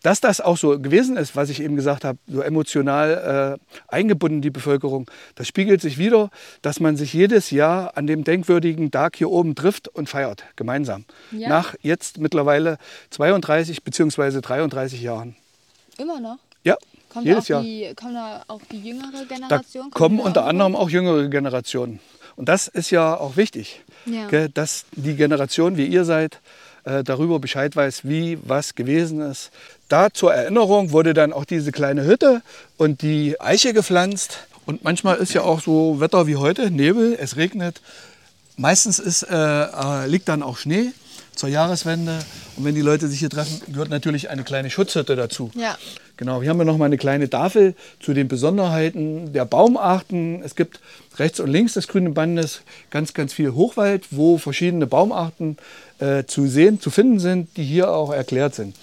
dass 0.01 0.21
das 0.21 0.39
auch 0.41 0.57
so 0.57 0.79
gewesen 0.79 1.17
ist, 1.17 1.35
was 1.35 1.49
ich 1.49 1.61
eben 1.61 1.75
gesagt 1.75 2.03
habe, 2.05 2.17
so 2.27 2.41
emotional 2.41 3.57
äh, 3.59 3.73
eingebunden 3.87 4.41
die 4.41 4.49
Bevölkerung, 4.49 5.09
das 5.35 5.47
spiegelt 5.47 5.81
sich 5.81 5.97
wieder, 5.97 6.29
dass 6.61 6.79
man 6.79 6.95
sich 6.97 7.13
jedes 7.13 7.51
Jahr 7.51 7.97
an 7.97 8.07
dem 8.07 8.23
denkwürdigen 8.23 8.91
Tag 8.91 9.15
hier 9.17 9.29
oben 9.29 9.55
trifft 9.55 9.87
und 9.87 10.07
feiert, 10.09 10.43
gemeinsam. 10.55 11.05
Ja. 11.31 11.49
Nach 11.49 11.75
jetzt 11.81 12.17
mittlerweile 12.19 12.77
32 13.11 13.83
bzw. 13.83 14.41
33 14.41 15.01
Jahren. 15.01 15.35
Immer 15.97 16.19
noch? 16.19 16.37
Ja, 16.63 16.77
Kommt, 17.09 17.25
jedes 17.25 17.47
Jahr. 17.47 17.61
Die, 17.63 17.91
kommt 17.95 18.15
da 18.15 18.43
auch 18.47 18.61
die 18.71 18.79
jüngere 18.81 19.25
Da 19.27 19.35
Generation? 19.35 19.89
kommen 19.91 20.17
da 20.17 20.23
unter 20.23 20.43
auch 20.43 20.47
anderem 20.47 20.75
auch 20.75 20.89
jüngere 20.89 21.27
Generationen. 21.27 21.99
Und 22.35 22.47
das 22.47 22.67
ist 22.67 22.89
ja 22.91 23.17
auch 23.17 23.35
wichtig, 23.35 23.81
Ja. 24.05 24.27
gell, 24.27 24.47
dass 24.49 24.85
die 24.95 25.15
Generation, 25.15 25.75
wie 25.75 25.85
ihr 25.85 26.05
seid, 26.05 26.39
äh, 26.83 27.03
darüber 27.03 27.39
Bescheid 27.39 27.75
weiß, 27.75 28.01
wie 28.03 28.38
was 28.43 28.75
gewesen 28.75 29.21
ist. 29.21 29.51
Da 29.88 30.12
zur 30.12 30.33
Erinnerung 30.33 30.91
wurde 30.91 31.13
dann 31.13 31.33
auch 31.33 31.45
diese 31.45 31.71
kleine 31.71 32.05
Hütte 32.05 32.41
und 32.77 33.01
die 33.01 33.39
Eiche 33.39 33.74
gepflanzt. 33.74 34.39
Und 34.65 34.83
manchmal 34.83 35.17
ist 35.17 35.33
ja 35.33 35.41
auch 35.41 35.62
so 35.62 36.00
Wetter 36.00 36.27
wie 36.27 36.36
heute, 36.36 36.69
Nebel, 36.69 37.17
es 37.19 37.38
regnet. 37.38 37.81
Meistens 38.55 39.00
ist, 39.00 39.24
äh, 39.24 39.36
äh, 39.36 40.05
liegt 40.07 40.27
dann 40.27 40.43
auch 40.43 40.57
Schnee 40.57 40.91
zur 41.39 41.50
Jahreswende. 41.50 42.19
Und 42.57 42.65
wenn 42.65 42.75
die 42.75 42.81
Leute 42.81 43.07
sich 43.07 43.19
hier 43.19 43.29
treffen, 43.29 43.62
gehört 43.71 43.89
natürlich 43.89 44.29
eine 44.29 44.43
kleine 44.43 44.69
Schutzhütte 44.69 45.15
dazu. 45.15 45.50
Ja. 45.55 45.77
Genau, 46.17 46.41
hier 46.41 46.50
haben 46.50 46.57
wir 46.57 46.65
noch 46.65 46.77
mal 46.77 46.86
eine 46.86 46.98
kleine 46.98 47.29
Tafel 47.29 47.75
zu 48.01 48.13
den 48.13 48.27
Besonderheiten 48.27 49.31
der 49.31 49.45
Baumarten. 49.45 50.43
Es 50.43 50.55
gibt 50.55 50.81
rechts 51.17 51.39
und 51.39 51.50
links 51.50 51.74
des 51.74 51.88
grünen 51.88 52.13
Bandes 52.13 52.62
ganz, 52.91 53.13
ganz 53.13 53.31
viel 53.31 53.53
Hochwald, 53.53 54.07
wo 54.12 54.38
verschiedene 54.38 54.86
Baumarten 54.86 55.57
äh, 55.99 56.25
zu 56.25 56.47
sehen, 56.47 56.79
zu 56.81 56.89
finden 56.89 57.19
sind, 57.19 57.55
die 57.57 57.63
hier 57.63 57.91
auch 57.91 58.11
erklärt 58.11 58.55
sind. 58.55 58.75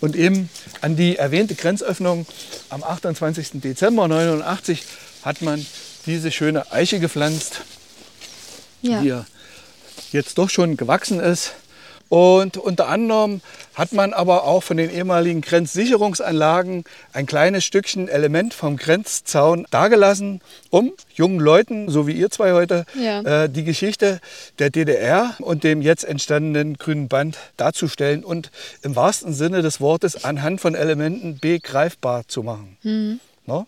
Und 0.00 0.16
eben 0.16 0.50
an 0.80 0.96
die 0.96 1.16
erwähnte 1.16 1.54
Grenzöffnung 1.54 2.26
am 2.68 2.82
28. 2.82 3.60
Dezember 3.62 4.04
1989 4.04 4.82
hat 5.22 5.40
man 5.42 5.64
diese 6.06 6.30
schöne 6.30 6.70
Eiche 6.72 7.00
gepflanzt, 7.00 7.62
Ja. 8.82 9.00
die 9.00 9.14
jetzt 10.12 10.36
doch 10.38 10.50
schon 10.50 10.76
gewachsen 10.76 11.20
ist. 11.20 11.52
Und 12.08 12.56
unter 12.58 12.88
anderem 12.88 13.40
hat 13.74 13.92
man 13.92 14.12
aber 14.12 14.44
auch 14.44 14.62
von 14.62 14.76
den 14.76 14.90
ehemaligen 14.90 15.40
Grenzsicherungsanlagen 15.40 16.84
ein 17.12 17.26
kleines 17.26 17.64
Stückchen 17.64 18.08
Element 18.08 18.54
vom 18.54 18.76
Grenzzaun 18.76 19.66
dagelassen, 19.70 20.40
um 20.70 20.92
jungen 21.14 21.40
Leuten, 21.40 21.88
so 21.88 22.06
wie 22.06 22.12
ihr 22.12 22.30
zwei 22.30 22.52
heute, 22.52 22.84
Ja. 22.94 23.44
äh, 23.44 23.48
die 23.48 23.64
Geschichte 23.64 24.20
der 24.58 24.70
DDR 24.70 25.34
und 25.40 25.64
dem 25.64 25.82
jetzt 25.82 26.04
entstandenen 26.04 26.76
grünen 26.76 27.08
Band 27.08 27.38
darzustellen 27.56 28.22
und 28.24 28.50
im 28.82 28.94
wahrsten 28.96 29.32
Sinne 29.32 29.62
des 29.62 29.80
Wortes 29.80 30.24
anhand 30.24 30.60
von 30.60 30.74
Elementen 30.74 31.38
begreifbar 31.38 32.28
zu 32.28 32.42
machen. 32.42 32.76
Mhm. 32.82 33.20
No? 33.46 33.66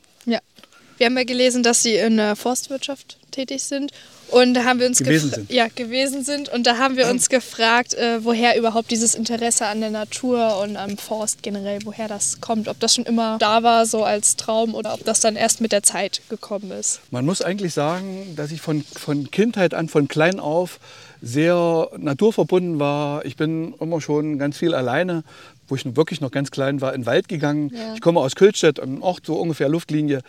Wir 0.96 1.06
haben 1.06 1.16
ja 1.16 1.24
gelesen, 1.24 1.62
dass 1.62 1.82
Sie 1.82 1.96
in 1.96 2.16
der 2.16 2.36
Forstwirtschaft 2.36 3.18
tätig 3.30 3.62
sind. 3.62 3.92
Und 4.28 4.54
da 4.54 4.64
haben 4.64 4.80
wir 4.80 4.86
uns 4.86 4.98
Gewesen 4.98 5.30
sind. 5.30 5.52
Ja, 5.52 5.68
gewesen 5.72 6.24
sind. 6.24 6.48
Und 6.48 6.66
da 6.66 6.78
haben 6.78 6.96
wir 6.96 7.08
uns 7.08 7.28
gefragt, 7.28 7.94
äh, 7.94 8.24
woher 8.24 8.58
überhaupt 8.58 8.90
dieses 8.90 9.14
Interesse 9.14 9.66
an 9.66 9.80
der 9.80 9.90
Natur 9.90 10.58
und 10.62 10.76
am 10.76 10.98
Forst 10.98 11.42
generell, 11.42 11.78
woher 11.84 12.08
das 12.08 12.40
kommt. 12.40 12.66
Ob 12.66 12.80
das 12.80 12.94
schon 12.94 13.04
immer 13.04 13.38
da 13.38 13.62
war, 13.62 13.86
so 13.86 14.02
als 14.02 14.34
Traum, 14.34 14.74
oder 14.74 14.94
ob 14.94 15.04
das 15.04 15.20
dann 15.20 15.36
erst 15.36 15.60
mit 15.60 15.70
der 15.70 15.84
Zeit 15.84 16.22
gekommen 16.28 16.72
ist. 16.72 17.00
Man 17.10 17.24
muss 17.24 17.40
eigentlich 17.40 17.72
sagen, 17.72 18.34
dass 18.34 18.50
ich 18.50 18.60
von, 18.60 18.82
von 18.82 19.30
Kindheit 19.30 19.74
an, 19.74 19.88
von 19.88 20.08
klein 20.08 20.40
auf, 20.40 20.80
sehr 21.22 21.90
naturverbunden 21.96 22.78
war. 22.78 23.24
Ich 23.24 23.36
bin 23.36 23.74
immer 23.80 24.00
schon 24.00 24.38
ganz 24.38 24.56
viel 24.56 24.74
alleine, 24.74 25.22
wo 25.68 25.74
ich 25.74 25.96
wirklich 25.96 26.20
noch 26.20 26.30
ganz 26.30 26.50
klein 26.50 26.80
war, 26.80 26.94
in 26.94 27.02
den 27.02 27.06
Wald 27.06 27.28
gegangen. 27.28 27.70
Ja. 27.74 27.94
Ich 27.94 28.00
komme 28.00 28.20
aus 28.20 28.34
Kühlstedt, 28.34 28.80
einem 28.80 29.02
Ort 29.02 29.26
so 29.26 29.34
ungefähr 29.34 29.68
Luftlinie 29.68 30.20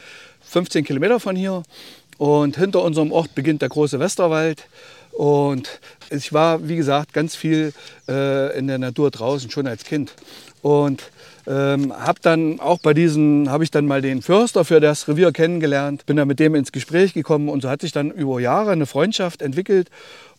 15 0.42 0.86
Kilometer 0.86 1.20
von 1.20 1.36
hier. 1.36 1.64
Und 2.18 2.58
hinter 2.58 2.84
unserem 2.84 3.12
Ort 3.12 3.36
beginnt 3.36 3.62
der 3.62 3.70
große 3.70 4.00
Westerwald. 4.00 4.66
Und 5.12 5.80
ich 6.10 6.34
war, 6.34 6.68
wie 6.68 6.76
gesagt, 6.76 7.14
ganz 7.14 7.36
viel 7.36 7.74
äh, 8.08 8.58
in 8.58 8.68
der 8.68 8.78
Natur 8.78 9.12
draußen, 9.12 9.50
schon 9.50 9.68
als 9.68 9.84
Kind. 9.84 10.14
Und 10.62 11.04
ähm, 11.48 11.94
habe 11.94 12.20
dann 12.22 12.60
auch 12.60 12.80
bei 12.80 12.94
diesen, 12.94 13.50
habe 13.50 13.64
ich 13.64 13.72
dann 13.72 13.86
mal 13.86 14.02
den 14.02 14.22
Förster 14.22 14.66
für 14.66 14.80
das 14.80 15.08
Revier 15.08 15.32
kennengelernt, 15.32 16.06
bin 16.06 16.18
dann 16.18 16.28
mit 16.28 16.40
dem 16.40 16.56
ins 16.56 16.72
Gespräch 16.72 17.14
gekommen 17.14 17.48
und 17.50 17.62
so 17.62 17.70
hat 17.70 17.82
sich 17.82 17.92
dann 17.92 18.12
über 18.12 18.40
Jahre 18.40 18.72
eine 18.72 18.86
Freundschaft 18.86 19.42
entwickelt. 19.42 19.90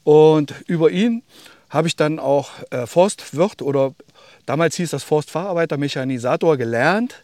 Und 0.05 0.55
über 0.67 0.90
ihn 0.90 1.23
habe 1.71 1.88
ich 1.88 1.97
dann 1.97 2.19
auch 2.19 2.50
äh, 2.71 2.87
Forstwirt 2.87 3.62
oder 3.62 3.95
damals 4.49 4.76
hieß 4.76 4.90
das 4.90 5.05
Forstfacharbeiter, 5.05 5.76
Mechanisator 5.76 6.57
gelernt 6.57 7.23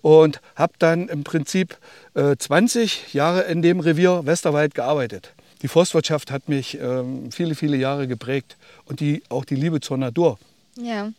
und 0.00 0.40
habe 0.54 0.74
dann 0.78 1.08
im 1.08 1.24
Prinzip 1.24 1.76
äh, 2.14 2.36
20 2.36 3.12
Jahre 3.12 3.42
in 3.42 3.62
dem 3.62 3.80
Revier 3.80 4.24
Westerwald 4.24 4.74
gearbeitet. 4.74 5.32
Die 5.62 5.68
Forstwirtschaft 5.68 6.30
hat 6.30 6.48
mich 6.48 6.78
ähm, 6.80 7.30
viele, 7.30 7.54
viele 7.54 7.76
Jahre 7.76 8.06
geprägt 8.06 8.56
und 8.84 9.00
die, 9.00 9.22
auch 9.28 9.44
die 9.44 9.54
Liebe 9.54 9.80
zur 9.80 9.96
Natur. 9.96 10.38
Ja, 10.76 11.12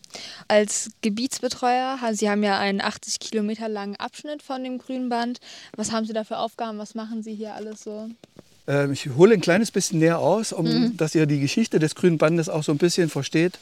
als 0.47 0.89
Gebietsbetreuer, 1.01 1.99
Sie 2.13 2.29
haben 2.29 2.41
ja 2.41 2.57
einen 2.57 2.81
80 2.81 3.19
Kilometer 3.19 3.69
langen 3.69 3.95
Abschnitt 3.97 4.41
von 4.41 4.63
dem 4.63 4.79
grünen 4.79 5.09
Band. 5.09 5.39
Was 5.75 5.91
haben 5.91 6.05
Sie 6.05 6.13
da 6.13 6.23
für 6.23 6.39
Aufgaben? 6.39 6.79
Was 6.79 6.95
machen 6.95 7.21
Sie 7.21 7.35
hier 7.35 7.53
alles 7.53 7.83
so? 7.83 8.09
Ähm, 8.67 8.93
Ich 8.93 9.09
hole 9.15 9.33
ein 9.33 9.41
kleines 9.41 9.71
bisschen 9.71 9.99
näher 9.99 10.19
aus, 10.19 10.53
um 10.53 10.95
dass 10.97 11.15
ihr 11.15 11.25
die 11.25 11.39
Geschichte 11.39 11.79
des 11.79 11.95
Grünen 11.95 12.17
Bandes 12.17 12.49
auch 12.49 12.63
so 12.63 12.71
ein 12.71 12.77
bisschen 12.77 13.09
versteht. 13.09 13.59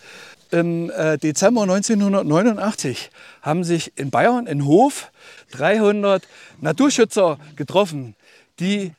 Im 0.52 0.90
äh, 0.90 1.18
Dezember 1.18 1.64
1989 1.64 3.10
haben 3.42 3.64
sich 3.64 3.94
in 3.98 4.12
Bayern 4.12 4.48
in 4.48 4.66
Hof 4.66 5.12
300 5.52 6.28
Naturschützer 6.60 7.40
getroffen, 7.56 8.16
die 8.60 8.92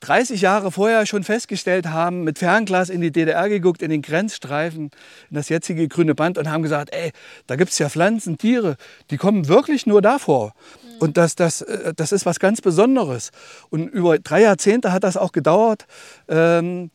30 0.00 0.40
Jahre 0.40 0.72
vorher 0.72 1.06
schon 1.06 1.24
festgestellt 1.24 1.88
haben, 1.88 2.24
mit 2.24 2.38
Fernglas 2.38 2.88
in 2.88 3.00
die 3.00 3.12
DDR 3.12 3.48
geguckt, 3.48 3.82
in 3.82 3.90
den 3.90 4.02
Grenzstreifen, 4.02 4.90
in 5.30 5.34
das 5.34 5.48
jetzige 5.48 5.88
grüne 5.88 6.14
Band 6.14 6.38
und 6.38 6.50
haben 6.50 6.62
gesagt, 6.62 6.92
ey, 6.92 7.12
da 7.46 7.56
gibt 7.56 7.70
es 7.70 7.78
ja 7.78 7.88
Pflanzen, 7.88 8.38
Tiere, 8.38 8.76
die 9.10 9.16
kommen 9.16 9.48
wirklich 9.48 9.86
nur 9.86 10.02
davor. 10.02 10.52
Und 10.98 11.16
das, 11.16 11.34
das, 11.34 11.62
äh, 11.62 11.94
das 11.94 12.12
ist 12.12 12.26
was 12.26 12.38
ganz 12.38 12.60
Besonderes. 12.60 13.30
Und 13.70 13.88
über 13.88 14.18
drei 14.18 14.42
Jahrzehnte 14.42 14.92
hat 14.92 15.04
das 15.04 15.16
auch 15.16 15.32
gedauert, 15.32 15.86
ähm, 16.28 16.90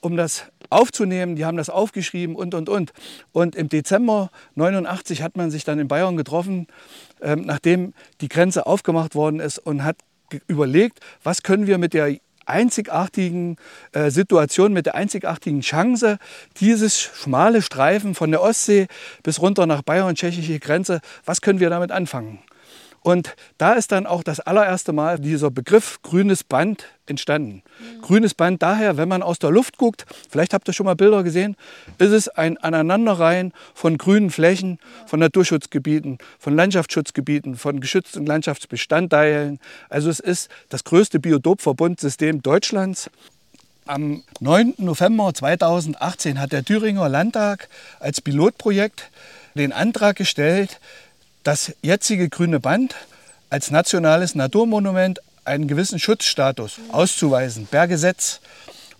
um 0.00 0.16
das 0.16 0.44
aufzunehmen. 0.70 1.36
Die 1.36 1.44
haben 1.44 1.56
das 1.56 1.70
aufgeschrieben 1.70 2.36
und, 2.36 2.54
und, 2.54 2.68
und. 2.68 2.92
Und 3.32 3.56
im 3.56 3.68
Dezember 3.68 4.30
89 4.54 5.22
hat 5.22 5.36
man 5.36 5.50
sich 5.50 5.64
dann 5.64 5.78
in 5.78 5.88
Bayern 5.88 6.16
getroffen, 6.16 6.66
ähm, 7.20 7.42
nachdem 7.44 7.94
die 8.20 8.28
Grenze 8.28 8.66
aufgemacht 8.66 9.14
worden 9.14 9.40
ist 9.40 9.58
und 9.58 9.84
hat 9.84 9.96
überlegt, 10.46 11.00
was 11.22 11.42
können 11.42 11.66
wir 11.66 11.78
mit 11.78 11.94
der 11.94 12.16
einzigartigen 12.48 13.56
äh, 13.92 14.10
Situation, 14.10 14.72
mit 14.72 14.86
der 14.86 14.94
einzigartigen 14.94 15.60
Chance, 15.60 16.18
dieses 16.60 16.98
schmale 17.00 17.62
Streifen 17.62 18.14
von 18.14 18.30
der 18.30 18.42
Ostsee 18.42 18.86
bis 19.22 19.40
runter 19.40 19.66
nach 19.66 19.82
Bayern, 19.82 20.14
tschechische 20.14 20.58
Grenze, 20.58 21.00
was 21.24 21.40
können 21.40 21.60
wir 21.60 21.70
damit 21.70 21.92
anfangen? 21.92 22.40
Und 23.08 23.36
da 23.56 23.72
ist 23.72 23.90
dann 23.90 24.06
auch 24.06 24.22
das 24.22 24.38
allererste 24.38 24.92
Mal 24.92 25.18
dieser 25.18 25.50
Begriff 25.50 25.98
grünes 26.02 26.44
Band 26.44 26.84
entstanden. 27.06 27.62
Grünes 28.02 28.34
Band 28.34 28.60
daher, 28.60 28.98
wenn 28.98 29.08
man 29.08 29.22
aus 29.22 29.38
der 29.38 29.50
Luft 29.50 29.78
guckt, 29.78 30.04
vielleicht 30.28 30.52
habt 30.52 30.68
ihr 30.68 30.74
schon 30.74 30.84
mal 30.84 30.94
Bilder 30.94 31.22
gesehen, 31.22 31.56
ist 31.96 32.10
es 32.10 32.28
ein 32.28 32.58
Aneinanderreihen 32.58 33.54
von 33.72 33.96
grünen 33.96 34.28
Flächen, 34.28 34.78
von 35.06 35.20
Naturschutzgebieten, 35.20 36.18
von 36.38 36.54
Landschaftsschutzgebieten, 36.54 37.56
von 37.56 37.80
geschützten 37.80 38.26
Landschaftsbestandteilen. 38.26 39.58
Also 39.88 40.10
es 40.10 40.20
ist 40.20 40.50
das 40.68 40.84
größte 40.84 41.18
Biotopverbundsystem 41.18 42.42
Deutschlands. 42.42 43.08
Am 43.86 44.22
9. 44.40 44.74
November 44.76 45.32
2018 45.32 46.38
hat 46.38 46.52
der 46.52 46.62
Thüringer 46.62 47.08
Landtag 47.08 47.70
als 48.00 48.20
Pilotprojekt 48.20 49.10
den 49.54 49.72
Antrag 49.72 50.16
gestellt, 50.16 50.78
das 51.42 51.72
jetzige 51.82 52.28
grüne 52.28 52.60
Band 52.60 52.94
als 53.50 53.70
nationales 53.70 54.34
Naturmonument 54.34 55.20
einen 55.44 55.66
gewissen 55.66 55.98
Schutzstatus 55.98 56.78
auszuweisen, 56.92 57.66
per 57.66 57.88
Gesetz. 57.88 58.40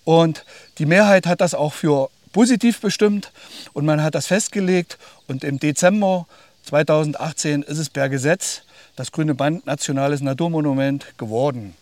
Und 0.04 0.44
die 0.78 0.86
Mehrheit 0.86 1.26
hat 1.26 1.40
das 1.40 1.54
auch 1.54 1.74
für 1.74 2.08
positiv 2.32 2.80
bestimmt 2.80 3.32
und 3.72 3.84
man 3.84 4.02
hat 4.02 4.14
das 4.14 4.26
festgelegt. 4.26 4.98
Und 5.26 5.44
im 5.44 5.58
Dezember 5.58 6.26
2018 6.64 7.62
ist 7.62 7.78
es 7.78 7.90
per 7.90 8.08
Gesetz 8.08 8.62
das 8.96 9.12
grüne 9.12 9.34
Band 9.34 9.66
nationales 9.66 10.20
Naturmonument 10.20 11.06
geworden. 11.18 11.74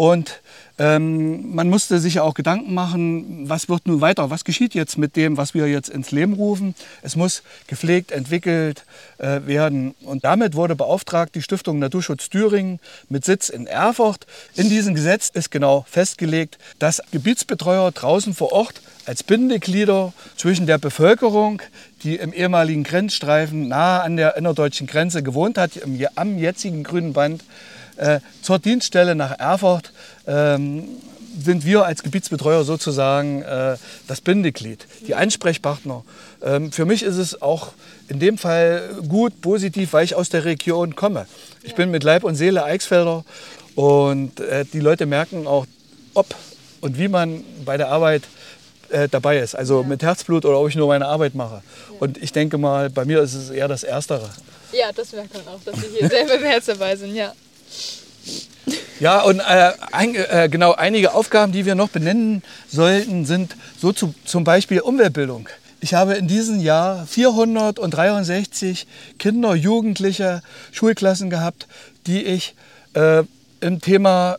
Und 0.00 0.40
ähm, 0.78 1.54
man 1.54 1.68
musste 1.68 1.98
sich 1.98 2.20
auch 2.20 2.32
Gedanken 2.32 2.72
machen, 2.72 3.50
was 3.50 3.68
wird 3.68 3.86
nun 3.86 4.00
weiter, 4.00 4.30
was 4.30 4.44
geschieht 4.44 4.72
jetzt 4.72 4.96
mit 4.96 5.14
dem, 5.14 5.36
was 5.36 5.52
wir 5.52 5.66
jetzt 5.66 5.90
ins 5.90 6.10
Leben 6.10 6.32
rufen. 6.32 6.74
Es 7.02 7.16
muss 7.16 7.42
gepflegt, 7.66 8.10
entwickelt 8.10 8.86
äh, 9.18 9.40
werden. 9.44 9.94
Und 10.00 10.24
damit 10.24 10.54
wurde 10.54 10.74
beauftragt 10.74 11.34
die 11.34 11.42
Stiftung 11.42 11.80
Naturschutz 11.80 12.30
Thüringen 12.30 12.80
mit 13.10 13.26
Sitz 13.26 13.50
in 13.50 13.66
Erfurt. 13.66 14.26
In 14.56 14.70
diesem 14.70 14.94
Gesetz 14.94 15.28
ist 15.28 15.50
genau 15.50 15.84
festgelegt, 15.86 16.56
dass 16.78 17.02
Gebietsbetreuer 17.12 17.92
draußen 17.92 18.32
vor 18.32 18.52
Ort 18.52 18.80
als 19.04 19.22
Bindeglieder 19.22 20.14
zwischen 20.34 20.66
der 20.66 20.78
Bevölkerung, 20.78 21.60
die 22.04 22.16
im 22.16 22.32
ehemaligen 22.32 22.84
Grenzstreifen 22.84 23.68
nahe 23.68 24.00
an 24.00 24.16
der 24.16 24.38
innerdeutschen 24.38 24.86
Grenze 24.86 25.22
gewohnt 25.22 25.58
hat, 25.58 25.76
im, 25.76 26.02
am 26.14 26.38
jetzigen 26.38 26.84
grünen 26.84 27.12
Band, 27.12 27.44
äh, 28.00 28.20
zur 28.42 28.58
Dienststelle 28.58 29.14
nach 29.14 29.38
Erfurt 29.38 29.92
ähm, 30.26 30.88
sind 31.38 31.64
wir 31.64 31.84
als 31.84 32.02
Gebietsbetreuer 32.02 32.64
sozusagen 32.64 33.42
äh, 33.42 33.76
das 34.08 34.20
Bindeglied, 34.20 34.86
die 35.06 35.14
Ansprechpartner. 35.14 36.02
Ähm, 36.42 36.72
für 36.72 36.84
mich 36.84 37.02
ist 37.02 37.16
es 37.16 37.40
auch 37.40 37.72
in 38.08 38.18
dem 38.18 38.38
Fall 38.38 38.96
gut, 39.08 39.40
positiv, 39.40 39.92
weil 39.92 40.04
ich 40.04 40.14
aus 40.14 40.28
der 40.28 40.44
Region 40.44 40.96
komme. 40.96 41.26
Ich 41.62 41.74
bin 41.74 41.90
mit 41.90 42.02
Leib 42.02 42.24
und 42.24 42.34
Seele 42.34 42.64
Eichsfelder 42.64 43.24
und 43.74 44.40
äh, 44.40 44.64
die 44.64 44.80
Leute 44.80 45.06
merken 45.06 45.46
auch, 45.46 45.66
ob 46.14 46.34
und 46.80 46.98
wie 46.98 47.08
man 47.08 47.44
bei 47.64 47.76
der 47.76 47.88
Arbeit 47.88 48.22
äh, 48.88 49.08
dabei 49.08 49.38
ist. 49.38 49.54
Also 49.54 49.82
mit 49.84 50.02
Herzblut 50.02 50.44
oder 50.44 50.58
ob 50.58 50.68
ich 50.68 50.74
nur 50.74 50.88
meine 50.88 51.06
Arbeit 51.06 51.34
mache. 51.34 51.62
Und 52.00 52.16
ich 52.16 52.32
denke 52.32 52.58
mal, 52.58 52.90
bei 52.90 53.04
mir 53.04 53.20
ist 53.20 53.34
es 53.34 53.50
eher 53.50 53.68
das 53.68 53.84
Erstere. 53.84 54.28
Ja, 54.72 54.90
das 54.92 55.12
merkt 55.12 55.34
man 55.34 55.42
auch, 55.48 55.60
dass 55.64 55.76
Sie 55.76 55.98
hier 55.98 56.08
selber 56.08 56.34
im 56.36 56.44
Herz 56.44 56.66
dabei 56.66 56.96
sind, 56.96 57.14
ja. 57.14 57.32
Ja, 59.00 59.22
und 59.22 59.40
äh, 59.40 59.72
ein, 59.92 60.14
äh, 60.14 60.48
genau 60.50 60.74
einige 60.74 61.14
Aufgaben, 61.14 61.52
die 61.52 61.64
wir 61.64 61.74
noch 61.74 61.88
benennen 61.88 62.42
sollten, 62.68 63.24
sind 63.24 63.56
so 63.78 63.92
zu, 63.92 64.14
zum 64.26 64.44
Beispiel 64.44 64.80
Umweltbildung. 64.80 65.48
Ich 65.80 65.94
habe 65.94 66.14
in 66.14 66.28
diesem 66.28 66.60
Jahr 66.60 67.06
463 67.06 68.86
Kinder, 69.18 69.54
Jugendliche, 69.54 70.42
Schulklassen 70.70 71.30
gehabt, 71.30 71.66
die 72.06 72.22
ich 72.22 72.54
äh, 72.92 73.22
im 73.62 73.80
Thema 73.80 74.36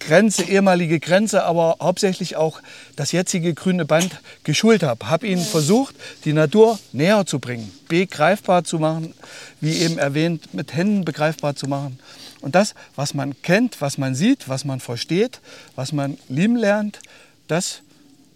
Grenze, 0.00 0.42
ehemalige 0.42 0.98
Grenze, 0.98 1.44
aber 1.44 1.76
hauptsächlich 1.80 2.34
auch 2.34 2.60
das 2.96 3.12
jetzige 3.12 3.54
grüne 3.54 3.84
Band 3.84 4.20
geschult 4.42 4.82
habe. 4.82 5.08
Habe 5.08 5.28
ihnen 5.28 5.44
versucht, 5.44 5.94
die 6.24 6.32
Natur 6.32 6.80
näher 6.92 7.24
zu 7.24 7.38
bringen, 7.38 7.70
begreifbar 7.86 8.64
zu 8.64 8.80
machen, 8.80 9.14
wie 9.60 9.76
eben 9.76 9.98
erwähnt, 9.98 10.52
mit 10.54 10.74
Händen 10.74 11.04
begreifbar 11.04 11.54
zu 11.54 11.68
machen. 11.68 12.00
Und 12.42 12.54
das, 12.54 12.74
was 12.96 13.14
man 13.14 13.40
kennt, 13.42 13.80
was 13.80 13.98
man 13.98 14.14
sieht, 14.14 14.48
was 14.48 14.64
man 14.64 14.80
versteht, 14.80 15.40
was 15.74 15.92
man 15.92 16.18
lieben 16.28 16.56
lernt, 16.56 17.00
das 17.48 17.80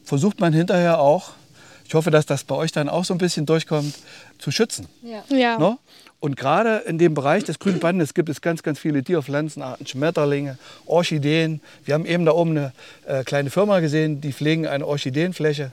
versucht 0.05 0.41
man 0.41 0.53
hinterher 0.53 1.01
auch, 1.01 1.33
ich 1.87 1.95
hoffe, 1.95 2.11
dass 2.11 2.27
das 2.27 2.45
bei 2.45 2.55
euch 2.55 2.73
dann 2.73 2.89
auch 2.89 3.05
so 3.05 3.15
ein 3.15 3.19
bisschen 3.19 3.47
durchkommt, 3.47 3.95
zu 4.39 4.51
schützen. 4.51 4.89
Ja. 5.03 5.25
Ja. 5.37 5.59
Ne? 5.59 5.79
Und 6.19 6.37
gerade 6.37 6.79
in 6.79 6.99
dem 6.99 7.15
Bereich 7.15 7.45
des 7.45 7.59
grünen 7.59 7.79
Bandes 7.79 8.15
gibt 8.15 8.29
es 8.29 8.41
ganz, 8.41 8.63
ganz 8.63 8.79
viele 8.79 9.05
Tier- 9.05 9.19
und 9.19 9.25
Pflanzenarten, 9.25 9.87
Schmetterlinge, 9.87 10.59
Orchideen. 10.87 11.61
Wir 11.85 11.95
haben 11.95 12.07
eben 12.07 12.25
da 12.25 12.33
oben 12.33 12.53
eine 12.53 12.73
äh, 13.07 13.23
kleine 13.23 13.51
Firma 13.51 13.81
gesehen, 13.81 14.21
die 14.21 14.33
pflegen 14.33 14.67
eine 14.67 14.87
Orchideenfläche. 14.87 15.73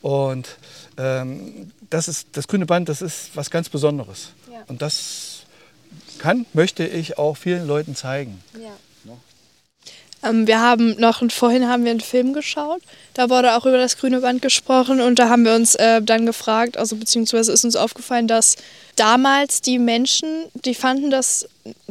Und 0.00 0.56
ähm, 0.98 1.70
das, 1.90 2.08
ist, 2.08 2.28
das 2.32 2.48
grüne 2.48 2.66
Band, 2.66 2.88
das 2.88 3.02
ist 3.02 3.30
was 3.34 3.50
ganz 3.50 3.68
Besonderes. 3.68 4.30
Ja. 4.50 4.64
Und 4.66 4.82
das 4.82 5.31
kann, 6.18 6.46
möchte 6.52 6.86
ich 6.86 7.18
auch 7.18 7.36
vielen 7.36 7.66
Leuten 7.66 7.94
zeigen. 7.96 8.42
Ja. 8.54 8.72
Ähm, 10.22 10.46
wir 10.46 10.60
haben 10.60 10.96
noch, 10.98 11.22
vorhin 11.30 11.68
haben 11.68 11.84
wir 11.84 11.90
einen 11.90 12.00
Film 12.00 12.32
geschaut, 12.32 12.80
da 13.14 13.28
wurde 13.28 13.56
auch 13.56 13.66
über 13.66 13.76
das 13.76 13.98
grüne 13.98 14.20
Band 14.20 14.40
gesprochen 14.40 15.00
und 15.00 15.18
da 15.18 15.28
haben 15.28 15.44
wir 15.44 15.54
uns 15.54 15.74
äh, 15.74 16.00
dann 16.00 16.26
gefragt, 16.26 16.76
also 16.76 16.96
beziehungsweise 16.96 17.52
ist 17.52 17.64
uns 17.64 17.76
aufgefallen, 17.76 18.28
dass 18.28 18.56
damals 18.96 19.60
die 19.60 19.78
Menschen, 19.78 20.28
die 20.54 20.74
fanden 20.74 21.10
das, 21.10 21.48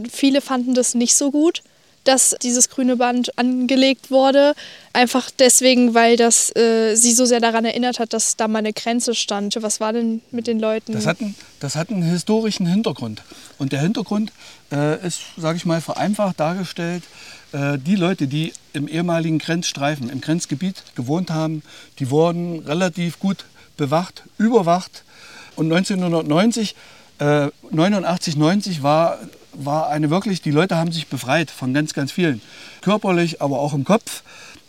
viele 0.09 0.41
fanden 0.41 0.73
das 0.73 0.95
nicht 0.95 1.15
so 1.15 1.31
gut, 1.31 1.61
dass 2.03 2.35
dieses 2.41 2.69
grüne 2.69 2.97
Band 2.97 3.37
angelegt 3.37 4.11
wurde, 4.11 4.53
einfach 4.93 5.29
deswegen, 5.31 5.93
weil 5.93 6.17
das 6.17 6.55
äh, 6.55 6.95
sie 6.95 7.13
so 7.13 7.25
sehr 7.25 7.39
daran 7.39 7.65
erinnert 7.65 7.99
hat, 7.99 8.13
dass 8.13 8.35
da 8.35 8.47
mal 8.47 8.59
eine 8.59 8.73
Grenze 8.73 9.15
stand. 9.15 9.55
Was 9.61 9.79
war 9.79 9.93
denn 9.93 10.21
mit 10.31 10.47
den 10.47 10.59
Leuten? 10.59 10.93
Das 10.93 11.05
hat, 11.05 11.21
einen, 11.21 11.35
das 11.59 11.75
hat 11.75 11.89
einen 11.89 12.03
historischen 12.03 12.65
Hintergrund. 12.65 13.21
Und 13.57 13.71
der 13.71 13.81
Hintergrund 13.81 14.31
äh, 14.71 15.05
ist, 15.05 15.21
sage 15.37 15.57
ich 15.57 15.65
mal, 15.65 15.81
vereinfacht 15.81 16.39
dargestellt. 16.39 17.03
Äh, 17.51 17.77
die 17.77 17.95
Leute, 17.95 18.27
die 18.27 18.53
im 18.73 18.87
ehemaligen 18.87 19.39
Grenzstreifen, 19.39 20.09
im 20.09 20.21
Grenzgebiet 20.21 20.83
gewohnt 20.95 21.29
haben, 21.29 21.63
die 21.99 22.09
wurden 22.09 22.59
relativ 22.59 23.19
gut 23.19 23.45
bewacht, 23.77 24.23
überwacht. 24.37 25.03
Und 25.55 25.71
1990, 25.71 26.75
äh, 27.19 27.47
89, 27.71 28.35
90 28.35 28.83
war, 28.83 29.19
war 29.53 29.89
eine 29.89 30.09
wirklich, 30.09 30.41
die 30.41 30.51
Leute 30.51 30.77
haben 30.77 30.91
sich 30.91 31.07
befreit 31.07 31.51
von 31.51 31.73
ganz, 31.73 31.93
ganz 31.93 32.11
vielen. 32.11 32.41
Körperlich, 32.81 33.41
aber 33.41 33.59
auch 33.59 33.73
im 33.73 33.83
Kopf. 33.83 34.23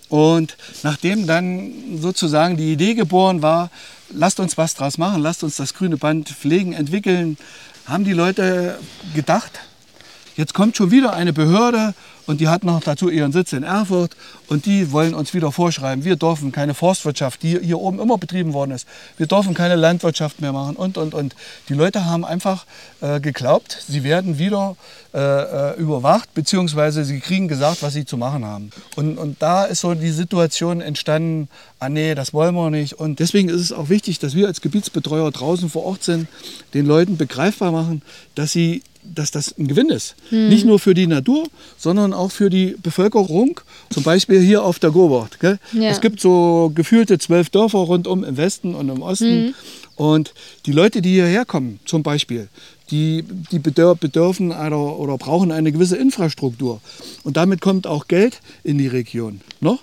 Und 0.08 0.56
nachdem 0.82 1.26
dann 1.26 1.72
sozusagen 1.98 2.56
die 2.56 2.72
Idee 2.72 2.94
geboren 2.94 3.42
war, 3.42 3.70
lasst 4.10 4.40
uns 4.40 4.58
was 4.58 4.74
draus 4.74 4.98
machen, 4.98 5.22
lasst 5.22 5.42
uns 5.42 5.56
das 5.56 5.74
grüne 5.74 5.96
Band 5.96 6.28
pflegen, 6.28 6.72
entwickeln, 6.72 7.38
haben 7.86 8.04
die 8.04 8.12
Leute 8.12 8.78
gedacht, 9.14 9.60
jetzt 10.36 10.54
kommt 10.54 10.76
schon 10.76 10.90
wieder 10.90 11.14
eine 11.14 11.32
Behörde 11.32 11.94
und 12.26 12.40
die 12.40 12.48
hat 12.48 12.64
noch 12.64 12.80
dazu 12.80 13.08
ihren 13.08 13.32
Sitz 13.32 13.52
in 13.52 13.62
Erfurt 13.62 14.16
und 14.48 14.66
die 14.66 14.92
wollen 14.92 15.14
uns 15.14 15.34
wieder 15.34 15.52
vorschreiben, 15.52 16.04
wir 16.04 16.16
dürfen 16.16 16.52
keine 16.52 16.74
Forstwirtschaft, 16.74 17.42
die 17.42 17.58
hier 17.58 17.78
oben 17.78 18.00
immer 18.00 18.18
betrieben 18.18 18.52
worden 18.52 18.72
ist, 18.72 18.86
wir 19.16 19.26
dürfen 19.26 19.54
keine 19.54 19.76
Landwirtschaft 19.76 20.40
mehr 20.40 20.52
machen 20.52 20.76
und, 20.76 20.98
und, 20.98 21.14
und. 21.14 21.34
Die 21.68 21.74
Leute 21.74 22.04
haben 22.04 22.24
einfach 22.24 22.66
äh, 23.00 23.20
geglaubt, 23.20 23.78
sie 23.86 24.04
werden 24.04 24.38
wieder 24.38 24.76
äh, 25.14 25.18
äh, 25.18 25.76
überwacht, 25.78 26.32
beziehungsweise 26.34 27.04
sie 27.04 27.20
kriegen 27.20 27.48
gesagt, 27.48 27.82
was 27.82 27.92
sie 27.92 28.04
zu 28.04 28.16
machen 28.16 28.44
haben. 28.44 28.70
Und, 28.96 29.18
und 29.18 29.42
da 29.42 29.64
ist 29.64 29.80
so 29.80 29.94
die 29.94 30.10
Situation 30.10 30.80
entstanden, 30.80 31.48
ah 31.78 31.88
nee, 31.88 32.14
das 32.14 32.32
wollen 32.32 32.54
wir 32.54 32.70
nicht. 32.70 32.94
Und 32.94 33.18
deswegen 33.18 33.48
ist 33.48 33.60
es 33.60 33.72
auch 33.72 33.88
wichtig, 33.88 34.18
dass 34.20 34.34
wir 34.34 34.46
als 34.46 34.60
Gebietsbetreuer 34.60 35.30
draußen 35.30 35.68
vor 35.68 35.84
Ort 35.84 36.02
sind, 36.02 36.28
den 36.74 36.86
Leuten 36.86 37.16
begreifbar 37.16 37.72
machen, 37.72 38.02
dass 38.34 38.52
sie 38.52 38.82
dass 39.02 39.30
das 39.30 39.56
ein 39.58 39.66
Gewinn 39.66 39.88
ist. 39.90 40.14
Nicht 40.30 40.64
nur 40.64 40.78
für 40.78 40.94
die 40.94 41.06
Natur, 41.06 41.48
sondern 41.76 42.12
auch 42.12 42.30
für 42.30 42.50
die 42.50 42.76
Bevölkerung. 42.82 43.60
Zum 43.90 44.02
Beispiel 44.02 44.40
hier 44.40 44.62
auf 44.62 44.78
der 44.78 44.90
Gobert. 44.90 45.38
Ja. 45.42 45.56
Es 45.90 46.00
gibt 46.00 46.20
so 46.20 46.70
gefühlte 46.74 47.18
zwölf 47.18 47.50
Dörfer 47.50 47.78
rundum 47.78 48.24
im 48.24 48.36
Westen 48.36 48.74
und 48.74 48.88
im 48.88 49.02
Osten. 49.02 49.54
Und 49.96 50.32
die 50.66 50.72
Leute, 50.72 51.02
die 51.02 51.10
hierher 51.10 51.44
kommen, 51.44 51.78
zum 51.84 52.02
Beispiel, 52.02 52.48
die, 52.90 53.24
die 53.50 53.58
bedür- 53.58 53.94
bedürfen 53.94 54.52
einer, 54.52 54.78
oder 54.98 55.18
brauchen 55.18 55.52
eine 55.52 55.72
gewisse 55.72 55.96
Infrastruktur. 55.96 56.80
Und 57.24 57.36
damit 57.36 57.60
kommt 57.60 57.86
auch 57.86 58.08
Geld 58.08 58.40
in 58.64 58.78
die 58.78 58.86
Region. 58.88 59.40
Ne? 59.60 59.78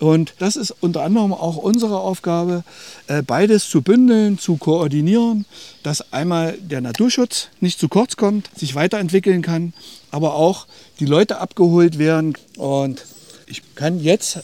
Und 0.00 0.32
das 0.38 0.56
ist 0.56 0.74
unter 0.80 1.02
anderem 1.02 1.32
auch 1.34 1.56
unsere 1.58 2.00
Aufgabe, 2.00 2.64
äh, 3.06 3.22
beides 3.22 3.68
zu 3.68 3.82
bündeln, 3.82 4.38
zu 4.38 4.56
koordinieren, 4.56 5.44
dass 5.82 6.12
einmal 6.12 6.56
der 6.58 6.80
Naturschutz 6.80 7.48
nicht 7.60 7.78
zu 7.78 7.88
kurz 7.88 8.16
kommt, 8.16 8.48
sich 8.58 8.74
weiterentwickeln 8.74 9.42
kann, 9.42 9.74
aber 10.10 10.34
auch 10.34 10.66
die 11.00 11.04
Leute 11.04 11.38
abgeholt 11.38 11.98
werden. 11.98 12.32
Und 12.56 13.04
ich 13.46 13.62
kann 13.74 14.00
jetzt 14.00 14.40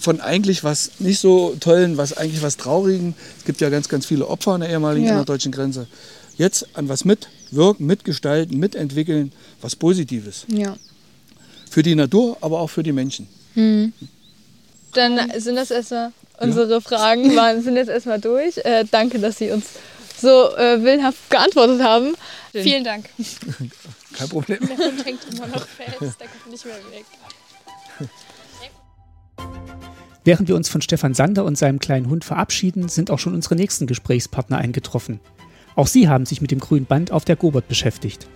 von 0.00 0.20
eigentlich 0.20 0.64
was 0.64 0.90
nicht 0.98 1.20
so 1.20 1.56
tollen, 1.60 1.96
was 1.96 2.12
eigentlich 2.16 2.42
was 2.42 2.56
traurigen, 2.56 3.14
es 3.38 3.44
gibt 3.44 3.60
ja 3.60 3.70
ganz, 3.70 3.88
ganz 3.88 4.04
viele 4.06 4.26
Opfer 4.26 4.52
an 4.52 4.60
der 4.60 4.70
ehemaligen 4.70 5.06
Ja. 5.06 5.12
innerdeutschen 5.12 5.52
Grenze, 5.52 5.86
jetzt 6.36 6.66
an 6.76 6.88
was 6.88 7.04
mitwirken, 7.04 7.86
mitgestalten, 7.86 8.58
mitentwickeln, 8.58 9.32
was 9.62 9.76
Positives. 9.76 10.46
Ja. 10.48 10.76
Für 11.70 11.84
die 11.84 11.94
Natur, 11.94 12.36
aber 12.40 12.58
auch 12.58 12.68
für 12.70 12.82
die 12.82 12.92
Menschen. 12.92 13.28
Dann 14.94 15.40
sind 15.40 15.56
das 15.56 15.70
erstmal 15.70 16.12
unsere 16.38 16.80
Fragen, 16.80 17.34
waren, 17.36 17.62
sind 17.62 17.76
jetzt 17.76 17.88
erstmal 17.88 18.20
durch. 18.20 18.58
Äh, 18.58 18.84
danke, 18.90 19.18
dass 19.18 19.38
Sie 19.38 19.50
uns 19.50 19.64
so 20.20 20.56
äh, 20.56 20.82
willenhaft 20.82 21.30
geantwortet 21.30 21.82
haben. 21.82 22.14
Vielen 22.52 22.84
Dank. 22.84 23.08
Kein 24.12 24.28
Problem. 24.28 24.58
Der 24.60 24.76
Hund 24.76 25.04
hängt 25.04 25.20
immer 25.32 25.46
noch 25.48 25.66
fest, 25.66 26.00
der 26.00 26.28
kommt 26.28 26.50
nicht 26.50 26.64
mehr 26.64 26.76
weg. 26.76 27.04
Während 30.24 30.48
wir 30.48 30.56
uns 30.56 30.70
von 30.70 30.80
Stefan 30.80 31.12
Sander 31.12 31.44
und 31.44 31.58
seinem 31.58 31.78
kleinen 31.78 32.08
Hund 32.08 32.24
verabschieden, 32.24 32.88
sind 32.88 33.10
auch 33.10 33.18
schon 33.18 33.34
unsere 33.34 33.56
nächsten 33.56 33.86
Gesprächspartner 33.86 34.56
eingetroffen. 34.56 35.20
Auch 35.76 35.86
sie 35.86 36.08
haben 36.08 36.24
sich 36.24 36.40
mit 36.40 36.50
dem 36.50 36.60
grünen 36.60 36.86
Band 36.86 37.10
auf 37.10 37.24
der 37.24 37.36
Gobert 37.36 37.68
beschäftigt. 37.68 38.26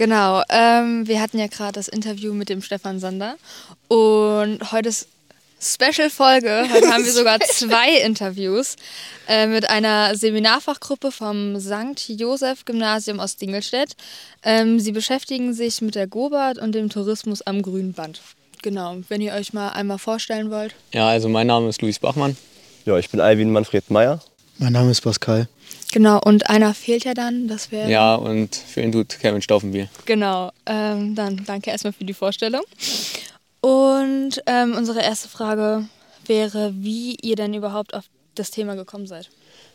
Genau, 0.00 0.42
ähm, 0.48 1.06
wir 1.06 1.20
hatten 1.20 1.38
ja 1.38 1.46
gerade 1.46 1.72
das 1.72 1.86
Interview 1.86 2.32
mit 2.32 2.48
dem 2.48 2.62
Stefan 2.62 2.98
Sander 3.00 3.36
und 3.88 4.72
heute 4.72 4.88
ist 4.88 5.08
Special-Folge. 5.60 6.68
Heute 6.72 6.90
haben 6.90 7.04
wir 7.04 7.12
sogar 7.12 7.38
zwei 7.40 7.98
Interviews 7.98 8.76
äh, 9.28 9.46
mit 9.46 9.68
einer 9.68 10.16
Seminarfachgruppe 10.16 11.12
vom 11.12 11.60
St. 11.60 12.08
Joseph-Gymnasium 12.18 13.20
aus 13.20 13.36
Dingelstedt. 13.36 13.92
Ähm, 14.42 14.80
sie 14.80 14.92
beschäftigen 14.92 15.52
sich 15.52 15.82
mit 15.82 15.96
der 15.96 16.06
Gobert 16.06 16.56
und 16.56 16.74
dem 16.74 16.88
Tourismus 16.88 17.42
am 17.42 17.60
Grünen 17.60 17.92
Band. 17.92 18.22
Genau, 18.62 18.96
wenn 19.10 19.20
ihr 19.20 19.34
euch 19.34 19.52
mal 19.52 19.68
einmal 19.68 19.98
vorstellen 19.98 20.50
wollt. 20.50 20.74
Ja, 20.94 21.08
also 21.08 21.28
mein 21.28 21.46
Name 21.46 21.68
ist 21.68 21.82
Luis 21.82 21.98
Bachmann. 21.98 22.38
Ja, 22.86 22.96
ich 22.96 23.10
bin 23.10 23.20
Alvin 23.20 23.52
Manfred 23.52 23.90
Meyer. 23.90 24.22
Mein 24.56 24.72
Name 24.72 24.92
ist 24.92 25.02
Pascal. 25.02 25.46
Genau, 25.92 26.20
und 26.24 26.48
einer 26.48 26.72
fehlt 26.72 27.04
ja 27.04 27.14
dann, 27.14 27.48
das 27.48 27.72
wäre... 27.72 27.90
Ja, 27.90 28.14
und 28.14 28.54
für 28.54 28.80
ihn 28.80 28.92
tut 28.92 29.18
Kevin 29.20 29.42
Stauffenbiel. 29.42 29.88
Genau, 30.06 30.52
ähm, 30.66 31.16
dann 31.16 31.44
danke 31.46 31.70
erstmal 31.70 31.92
für 31.92 32.04
die 32.04 32.14
Vorstellung. 32.14 32.62
Und 33.60 34.40
ähm, 34.46 34.74
unsere 34.76 35.02
erste 35.02 35.28
Frage 35.28 35.88
wäre, 36.26 36.72
wie 36.76 37.16
ihr 37.20 37.34
denn 37.34 37.54
überhaupt 37.54 37.92
auf 37.94 38.04
das 38.36 38.52
Thema 38.52 38.76
gekommen 38.76 39.06
seid. 39.06 39.30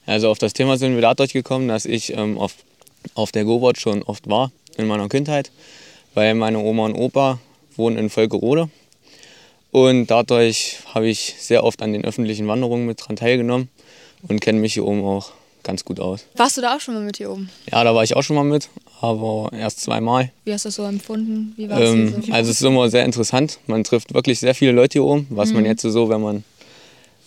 Also 0.05 0.29
auf 0.29 0.37
das 0.37 0.53
Thema 0.53 0.77
sind 0.77 0.95
wir 0.95 1.01
dadurch 1.01 1.33
gekommen, 1.33 1.67
dass 1.67 1.85
ich 1.85 2.13
ähm, 2.13 2.37
auf, 2.37 2.55
auf 3.13 3.31
der 3.31 3.43
Gobot 3.43 3.77
schon 3.77 4.01
oft 4.03 4.29
war 4.29 4.51
in 4.77 4.87
meiner 4.87 5.09
Kindheit, 5.09 5.51
weil 6.13 6.33
meine 6.33 6.59
Oma 6.59 6.85
und 6.85 6.95
Opa 6.95 7.39
wohnen 7.75 7.97
in 7.97 8.09
Völkerode. 8.09 8.69
Und 9.71 10.07
dadurch 10.07 10.77
habe 10.93 11.09
ich 11.09 11.35
sehr 11.37 11.65
oft 11.65 11.81
an 11.81 11.91
den 11.91 12.05
öffentlichen 12.05 12.47
Wanderungen 12.47 12.85
mit 12.85 13.05
dran 13.05 13.17
teilgenommen 13.17 13.69
und 14.27 14.39
kenne 14.39 14.59
mich 14.59 14.73
hier 14.73 14.85
oben 14.85 15.03
auch 15.03 15.33
ganz 15.65 15.83
gut 15.83 15.99
aus. 15.99 16.25
Warst 16.37 16.55
du 16.55 16.61
da 16.61 16.75
auch 16.77 16.79
schon 16.79 16.93
mal 16.93 17.03
mit 17.03 17.17
hier 17.17 17.29
oben? 17.29 17.49
Ja, 17.69 17.83
da 17.83 17.93
war 17.93 18.03
ich 18.03 18.15
auch 18.15 18.21
schon 18.21 18.37
mal 18.37 18.43
mit, 18.45 18.69
aber 19.01 19.49
erst 19.51 19.81
zweimal. 19.81 20.31
Wie 20.45 20.53
hast 20.53 20.63
du 20.63 20.69
das 20.69 20.75
so 20.75 20.83
empfunden? 20.85 21.53
Wie 21.57 21.67
war 21.69 21.81
es 21.81 21.89
Ähm, 21.89 22.23
so? 22.25 22.31
also 22.31 22.51
es 22.51 22.61
ist 22.61 22.65
immer 22.65 22.89
sehr 22.89 23.03
interessant. 23.03 23.59
Man 23.67 23.83
trifft 23.83 24.13
wirklich 24.13 24.39
sehr 24.39 24.55
viele 24.55 24.71
Leute 24.71 24.93
hier 24.93 25.03
oben, 25.03 25.27
was 25.29 25.51
man 25.51 25.65
jetzt 25.65 25.81
so, 25.81 26.07
wenn 26.09 26.21
man 26.21 26.43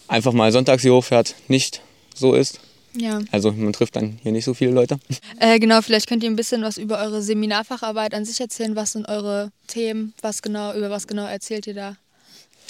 einfach 0.07 0.33
mal 0.33 0.51
sonntags 0.53 0.83
hier 0.83 0.95
hochfährt, 0.95 1.35
nicht 1.49 1.83
so 2.15 2.33
ist. 2.33 2.61
Ja. 2.97 3.21
Also 3.31 3.53
man 3.53 3.73
trifft 3.75 3.97
dann 3.97 4.19
hier 4.23 4.33
nicht 4.33 4.45
so 4.47 4.55
viele 4.55 4.71
Leute. 4.73 4.99
Äh, 5.39 5.59
genau, 5.59 5.83
vielleicht 5.83 6.09
könnt 6.09 6.23
ihr 6.25 6.31
ein 6.31 6.37
bisschen 6.37 6.63
was 6.63 6.79
über 6.79 6.99
eure 6.99 7.21
Seminarfacharbeit 7.23 8.15
an 8.15 8.25
sich 8.25 8.41
erzählen. 8.41 8.75
Was 8.77 8.93
sind 8.93 9.09
eure 9.09 9.53
Themen? 9.67 10.15
Was 10.23 10.43
genau, 10.43 10.73
über 10.75 10.91
was 10.91 11.07
genau 11.07 11.27
erzählt 11.27 11.67
ihr 11.67 11.75
da? 11.75 11.97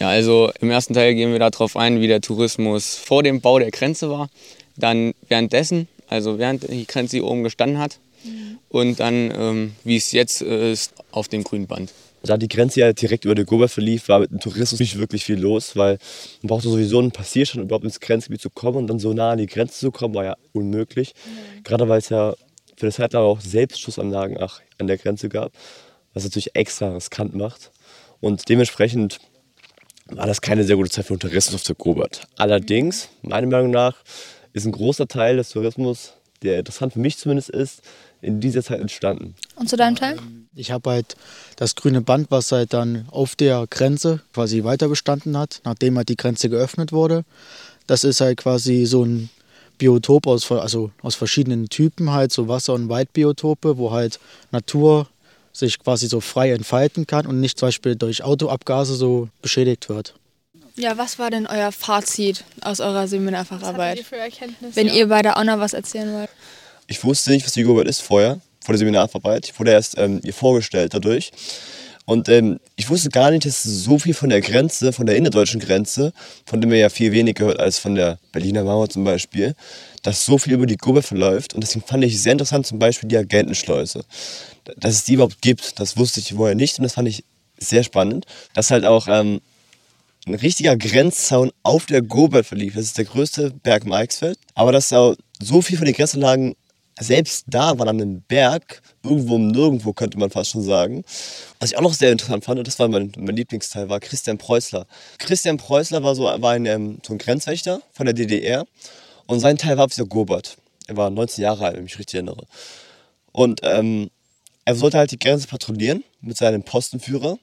Ja, 0.01 0.09
also 0.09 0.51
im 0.61 0.71
ersten 0.71 0.95
Teil 0.95 1.15
gehen 1.15 1.33
wir 1.33 1.39
darauf 1.39 1.77
ein, 1.77 2.01
wie 2.01 2.07
der 2.09 2.21
Tourismus 2.21 2.95
vor 2.97 3.23
dem 3.23 3.41
Bau 3.41 3.59
der 3.59 3.71
Grenze 3.71 4.11
war, 4.11 4.29
dann 4.79 5.13
währenddessen, 5.29 5.89
also 6.09 6.39
während 6.39 6.71
die 6.71 6.87
Grenze 6.87 7.19
hier 7.19 7.27
oben 7.27 7.43
gestanden 7.43 7.79
hat 7.79 7.99
und 8.69 9.01
dann, 9.01 9.33
ähm, 9.37 9.73
wie 9.85 9.97
es 9.97 10.13
jetzt 10.13 10.43
äh, 10.43 10.73
ist, 10.73 10.95
auf 11.11 11.29
dem 11.29 11.45
grünen 11.45 11.67
Band. 11.67 11.93
Da 12.23 12.37
die 12.37 12.49
Grenze 12.49 12.81
ja 12.81 12.93
direkt 12.93 13.25
über 13.25 13.35
der 13.35 13.45
Gober 13.45 13.69
verlief, 13.69 14.09
war 14.09 14.19
mit 14.21 14.31
dem 14.31 14.41
Tourismus 14.41 14.81
nicht 14.81 14.99
wirklich 14.99 15.25
viel 15.25 15.39
los, 15.39 15.77
weil 15.77 15.99
man 16.43 16.49
brauchte 16.49 16.69
sowieso 16.69 16.99
einen 16.99 17.13
Passierschein, 17.13 17.61
um 17.61 17.67
überhaupt 17.67 17.85
ins 17.85 18.01
Grenzgebiet 18.01 18.41
zu 18.41 18.51
kommen 18.51 18.77
und 18.79 18.87
dann 18.89 18.99
so 18.99 19.13
nah 19.13 19.31
an 19.31 19.39
die 19.39 19.47
Grenze 19.47 19.79
zu 19.79 19.91
kommen, 19.93 20.15
war 20.15 20.25
ja 20.25 20.37
unmöglich. 20.53 21.15
Gerade 21.63 21.89
weil 21.89 21.99
es 21.99 22.09
ja 22.09 22.35
für 22.77 22.87
das 22.87 22.97
Zeit 22.97 23.15
auch 23.15 23.41
Selbstschussanlagen 23.41 24.37
ach, 24.41 24.61
an 24.79 24.89
der 24.89 24.99
Grenze 24.99 25.29
gab, 25.29 25.53
was 26.13 26.25
natürlich 26.25 26.55
extra 26.55 26.93
riskant 26.93 27.35
macht. 27.35 27.71
Und 28.21 28.49
dementsprechend 28.49 29.21
war 30.07 30.27
das 30.27 30.41
keine 30.41 30.65
sehr 30.65 30.77
gute 30.77 30.91
Zeit 30.91 31.07
für 31.07 31.15
den 31.15 31.21
Tourismus 31.21 31.55
auf 31.55 31.63
der 31.63 31.77
Gobert. 31.77 32.27
Allerdings, 32.37 33.09
meiner 33.23 33.47
Meinung 33.47 33.71
nach, 33.71 33.95
ist 34.59 34.67
ein 34.67 34.73
großer 34.73 35.09
Teil 35.09 35.37
des 35.37 35.51
Tourismus, 35.51 36.15
der 36.43 36.59
interessant 36.59 36.93
für 36.93 37.01
mich 37.01 37.19
zumindest 37.19 37.51
ist, 37.51 37.83
in 38.21 38.41
dieser 38.41 38.63
Zeit 38.63 38.81
entstanden. 38.81 39.35
Und 39.57 39.69
zu 39.69 39.77
deinem 39.77 39.97
Teil? 39.97 40.19
Ich 40.55 40.71
habe 40.71 40.91
halt 40.91 41.17
das 41.57 41.75
grüne 41.75 42.01
Band, 42.01 42.31
was 42.31 42.51
halt 42.53 42.73
dann 42.73 43.07
auf 43.11 43.37
der 43.37 43.67
Grenze 43.71 44.21
quasi 44.33 44.65
weiter 44.65 44.89
bestanden 44.89 45.37
hat, 45.37 45.61
nachdem 45.65 45.97
halt 45.97 46.09
die 46.09 46.17
Grenze 46.17 46.49
geöffnet 46.49 46.93
wurde. 46.93 47.25
Das 47.87 48.05
ist 48.05 48.21
halt 48.21 48.39
quasi 48.39 48.87
so 48.87 49.05
ein 49.05 49.31
Biotop 49.79 50.27
aus, 50.27 50.51
also 50.51 50.91
aus 51.03 51.15
verschiedenen 51.15 51.69
Typen, 51.69 52.11
halt 52.11 52.33
so 52.33 52.49
Wasser- 52.49 52.75
und 52.75 52.89
Waldbiotope, 52.89 53.79
wo 53.79 53.93
halt 53.93 54.19
Natur 54.51 55.09
sich 55.53 55.79
quasi 55.79 56.09
so 56.09 56.21
frei 56.21 56.53
entfalten 56.53 57.07
kann 57.07 57.27
und 57.27 57.41
nicht 57.41 57.59
zum 57.59 57.69
Beispiel 57.69 57.97
durch 57.97 58.23
Autoabgase 58.23 58.95
so 58.95 59.29
beschädigt 59.43 59.89
wird. 59.89 60.15
Ja, 60.79 60.97
was 60.97 61.19
war 61.19 61.31
denn 61.31 61.49
euer 61.49 61.73
Fazit 61.73 62.45
aus 62.61 62.79
eurer 62.79 63.09
Seminarfacharbeit? 63.09 63.99
für 64.01 64.17
Erkenntnisse? 64.17 64.77
Wenn 64.77 64.87
ihr 64.87 65.09
beide 65.09 65.37
auch 65.37 65.43
noch 65.43 65.59
was 65.59 65.73
erzählen 65.73 66.13
wollt. 66.15 66.31
Ich 66.87 67.03
wusste 67.03 67.33
nicht, 67.33 67.45
was 67.45 67.53
die 67.53 67.65
Gobert 67.65 67.89
ist 67.89 68.01
vorher, 68.01 68.41
vor 68.65 68.75
der 68.75 68.79
Seminararbeit. 68.79 69.47
Ich 69.47 69.59
wurde 69.59 69.73
erst 69.73 69.99
ähm, 69.99 70.21
ihr 70.23 70.33
vorgestellt 70.33 70.95
dadurch. 70.95 71.33
Und 72.05 72.29
ähm, 72.29 72.61
ich 72.77 72.89
wusste 72.89 73.11
gar 73.11 73.33
nicht, 73.33 73.45
dass 73.45 73.65
so 73.65 73.99
viel 73.99 74.15
von 74.15 74.31
der 74.31 74.41
Grenze, 74.41 74.93
von 74.93 75.05
der 75.05 75.17
innerdeutschen 75.17 75.61
Grenze, 75.61 76.13
von 76.47 76.61
dem 76.61 76.71
wir 76.71 76.79
ja 76.79 76.91
viel 76.91 77.11
weniger 77.11 77.41
gehört 77.41 77.59
als 77.59 77.79
von 77.79 77.97
der 77.97 78.19
Berliner 78.31 78.63
Mauer 78.63 78.89
zum 78.89 79.03
Beispiel, 79.03 79.57
dass 80.05 80.25
so 80.25 80.39
viel 80.39 80.53
über 80.53 80.65
die 80.65 80.77
Gobert 80.77 81.05
verläuft. 81.05 81.55
Und 81.55 81.61
deswegen 81.63 81.85
fand 81.85 82.05
ich 82.05 82.23
sehr 82.23 82.33
interessant 82.33 82.69
zum 82.69 82.79
Beispiel 82.79 83.09
die 83.09 83.19
Agentenschleuse. 83.19 84.05
Dass 84.77 84.95
es 84.95 85.05
die 85.05 85.15
überhaupt 85.15 85.43
gibt, 85.43 85.81
das 85.81 85.97
wusste 85.97 86.21
ich 86.21 86.35
vorher 86.35 86.55
nicht 86.55 86.79
und 86.79 86.85
das 86.85 86.95
fand 86.95 87.09
ich 87.09 87.25
sehr 87.59 87.83
spannend. 87.83 88.27
Dass 88.55 88.71
halt 88.71 88.85
auch 88.85 89.09
ähm, 89.11 89.41
ein 90.29 90.35
richtiger 90.35 90.77
Grenzzaun 90.77 91.51
auf 91.63 91.87
der 91.87 92.03
Gobert 92.03 92.47
verlief. 92.47 92.75
Das 92.75 92.85
ist 92.85 92.99
der 92.99 93.07
größte 93.07 93.51
Berg 93.63 93.85
im 93.85 93.93
Eichsfeld. 93.93 94.39
Aber 94.55 94.73
dass 94.73 94.93
auch 94.93 95.15
so 95.41 95.63
viel 95.63 95.77
von 95.77 95.87
den 95.87 95.95
Grenzanlagen 95.95 96.55
selbst 97.01 97.45
da 97.47 97.79
war 97.79 97.87
an 97.87 98.01
einem 98.01 98.23
Berg, 98.23 98.83
irgendwo 99.05 99.39
Nirgendwo 99.39 99.93
könnte 99.93 100.19
man 100.19 100.31
fast 100.31 100.51
schon 100.51 100.63
sagen. 100.63 101.05
Was 101.61 101.71
ich 101.71 101.77
auch 101.77 101.83
noch 101.83 101.95
sehr 101.95 102.13
interessant 102.13 102.45
fand, 102.45 102.59
und 102.59 102.67
das 102.67 102.79
war 102.79 102.89
mein, 102.89 103.13
mein 103.17 103.37
Lieblingsteil, 103.37 103.89
war 103.89 104.01
Christian 104.01 104.37
Preußler. 104.37 104.87
Christian 105.19 105.57
Preußler 105.57 106.03
war 106.03 106.15
so, 106.15 106.25
war 106.25 106.53
ein, 106.53 106.67
ähm, 106.67 106.99
so 107.07 107.15
ein 107.15 107.19
Grenzwächter 107.19 107.81
von 107.93 108.07
der 108.07 108.15
DDR 108.15 108.67
und 109.27 109.41
sein 109.41 109.59
Teil 109.59 109.77
war 109.77 109.85
auf 109.85 109.93
dieser 109.93 110.07
Gobert. 110.07 110.57
Er 110.87 110.97
war 110.97 111.11
19 111.11 111.43
Jahre 111.43 111.67
alt, 111.67 111.77
wenn 111.77 111.85
ich 111.85 111.93
mich 111.93 111.99
richtig 111.99 112.15
erinnere. 112.15 112.47
Und 113.33 113.61
ähm, 113.63 114.11
er 114.65 114.75
sollte 114.75 114.99
halt 114.99 115.11
die 115.13 115.19
Grenze 115.19 115.47
patrouillieren 115.47 116.03
mit 116.21 116.37
seinem 116.37 116.63
Postenführer, 116.63 117.39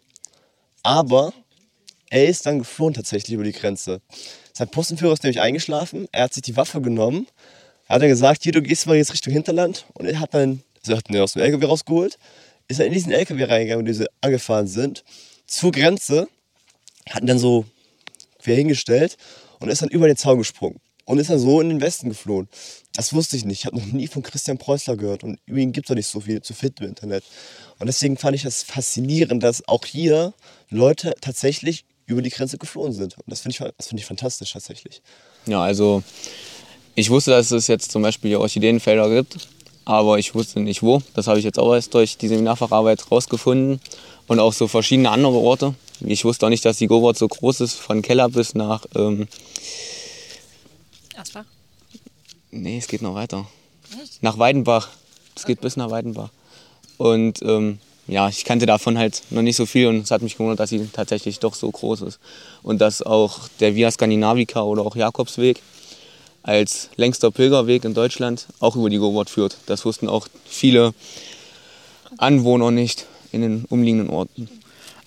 aber 0.83 1.33
er 2.09 2.27
ist 2.27 2.45
dann 2.45 2.59
geflohen 2.59 2.93
tatsächlich 2.93 3.33
über 3.33 3.43
die 3.43 3.51
Grenze. 3.51 4.01
Sein 4.53 4.69
Postenführer 4.69 5.13
ist 5.13 5.23
nämlich 5.23 5.41
eingeschlafen, 5.41 6.07
er 6.11 6.23
hat 6.23 6.33
sich 6.33 6.43
die 6.43 6.55
Waffe 6.55 6.81
genommen 6.81 7.27
hat 7.87 8.01
er 8.01 8.07
gesagt, 8.07 8.43
hier, 8.43 8.51
du 8.51 8.61
gehst 8.61 8.87
mal 8.87 8.97
jetzt 8.97 9.13
Richtung 9.13 9.33
Hinterland. 9.33 9.85
Und 9.93 10.05
er 10.05 10.19
hat 10.19 10.33
dann, 10.33 10.63
also 10.81 10.97
hat 10.97 11.09
ihn 11.09 11.17
aus 11.17 11.33
dem 11.33 11.43
LKW 11.43 11.65
rausgeholt, 11.65 12.17
ist 12.67 12.79
er 12.79 12.87
in 12.87 12.93
diesen 12.93 13.11
LKW 13.11 13.43
reingegangen, 13.43 13.85
wo 13.85 13.87
diese 13.87 14.07
angefahren 14.21 14.67
sind, 14.67 15.03
zur 15.45 15.71
Grenze, 15.71 16.27
hat 17.09 17.21
ihn 17.21 17.27
dann 17.27 17.39
so 17.39 17.65
quer 18.39 18.55
hingestellt 18.55 19.17
und 19.59 19.69
ist 19.69 19.81
dann 19.83 19.89
über 19.89 20.07
den 20.07 20.17
Zaun 20.17 20.39
gesprungen. 20.39 20.79
Und 21.07 21.19
ist 21.19 21.29
dann 21.29 21.37
so 21.37 21.61
in 21.61 21.69
den 21.69 21.81
Westen 21.81 22.09
geflohen. 22.09 22.49
Das 22.93 23.13
wusste 23.13 23.37
ich 23.37 23.45
nicht. 23.45 23.59
Ich 23.59 23.65
habe 23.67 23.77
noch 23.77 23.85
nie 23.85 24.07
von 24.07 24.23
Christian 24.23 24.57
Preußler 24.57 24.97
gehört. 24.97 25.23
Und 25.23 25.39
über 25.45 25.59
ihn 25.59 25.71
gibt 25.71 25.85
es 25.85 25.91
auch 25.91 25.95
nicht 25.95 26.07
so 26.07 26.19
viel 26.19 26.41
zu 26.41 26.55
finden 26.55 26.85
im 26.85 26.89
Internet. 26.89 27.23
Und 27.77 27.85
deswegen 27.85 28.17
fand 28.17 28.35
ich 28.35 28.41
das 28.41 28.63
faszinierend, 28.63 29.43
dass 29.43 29.67
auch 29.67 29.85
hier 29.85 30.33
Leute 30.71 31.13
tatsächlich 31.21 31.85
über 32.05 32.21
die 32.21 32.29
Grenze 32.29 32.57
geflohen 32.57 32.93
sind. 32.93 33.17
Und 33.17 33.23
das 33.27 33.41
finde 33.41 33.51
ich, 33.51 33.85
find 33.85 33.99
ich 33.99 34.05
fantastisch 34.05 34.53
tatsächlich. 34.53 35.01
Ja, 35.45 35.61
also 35.61 36.03
ich 36.95 37.09
wusste, 37.09 37.31
dass 37.31 37.51
es 37.51 37.67
jetzt 37.67 37.91
zum 37.91 38.01
Beispiel 38.01 38.29
hier 38.29 38.39
Orchideenfelder 38.39 39.09
gibt, 39.09 39.47
aber 39.85 40.17
ich 40.17 40.35
wusste 40.35 40.59
nicht 40.59 40.83
wo. 40.83 41.01
Das 41.13 41.27
habe 41.27 41.39
ich 41.39 41.45
jetzt 41.45 41.59
auch 41.59 41.73
erst 41.73 41.93
durch 41.93 42.17
die 42.17 42.27
Seminarfacharbeit 42.27 43.11
rausgefunden 43.11 43.79
und 44.27 44.39
auch 44.39 44.53
so 44.53 44.67
verschiedene 44.67 45.09
andere 45.09 45.37
Orte. 45.37 45.75
Ich 46.01 46.25
wusste 46.25 46.45
auch 46.45 46.49
nicht, 46.49 46.65
dass 46.65 46.77
die 46.77 46.87
Gowort 46.87 47.17
so 47.17 47.27
groß 47.27 47.61
ist, 47.61 47.75
von 47.75 48.01
Keller 48.01 48.29
bis 48.29 48.53
nach. 48.53 48.85
Ähm, 48.95 49.27
Asbach? 51.15 51.45
Nee, 52.51 52.77
es 52.77 52.87
geht 52.87 53.01
noch 53.01 53.15
weiter. 53.15 53.47
Nach 54.21 54.37
Weidenbach. 54.37 54.89
Es 55.35 55.45
geht 55.45 55.61
bis 55.61 55.77
nach 55.77 55.89
Weidenbach. 55.91 56.29
Und 56.97 57.41
ähm, 57.41 57.79
ja, 58.07 58.29
ich 58.29 58.45
kannte 58.45 58.65
davon 58.65 58.97
halt 58.97 59.23
noch 59.31 59.41
nicht 59.41 59.55
so 59.55 59.65
viel 59.65 59.87
und 59.87 60.03
es 60.03 60.11
hat 60.11 60.21
mich 60.21 60.33
gewundert, 60.33 60.59
dass 60.59 60.69
sie 60.69 60.87
tatsächlich 60.93 61.39
doch 61.39 61.55
so 61.55 61.71
groß 61.71 62.01
ist. 62.01 62.19
Und 62.61 62.79
dass 62.81 63.01
auch 63.01 63.47
der 63.59 63.75
Via 63.75 63.89
Scandinavica 63.89 64.61
oder 64.61 64.83
auch 64.83 64.95
Jakobsweg 64.95 65.61
als 66.43 66.89
längster 66.95 67.31
Pilgerweg 67.31 67.83
in 67.85 67.95
Deutschland 67.95 68.45
auch 68.59 68.75
über 68.75 68.89
die 68.91 68.97
Gowort 68.97 69.29
führt. 69.31 69.57
Das 69.65 69.85
wussten 69.85 70.07
auch 70.07 70.27
viele 70.45 70.93
Anwohner 72.17 72.69
nicht 72.69 73.07
in 73.31 73.41
den 73.41 73.65
umliegenden 73.69 74.11
Orten. 74.11 74.49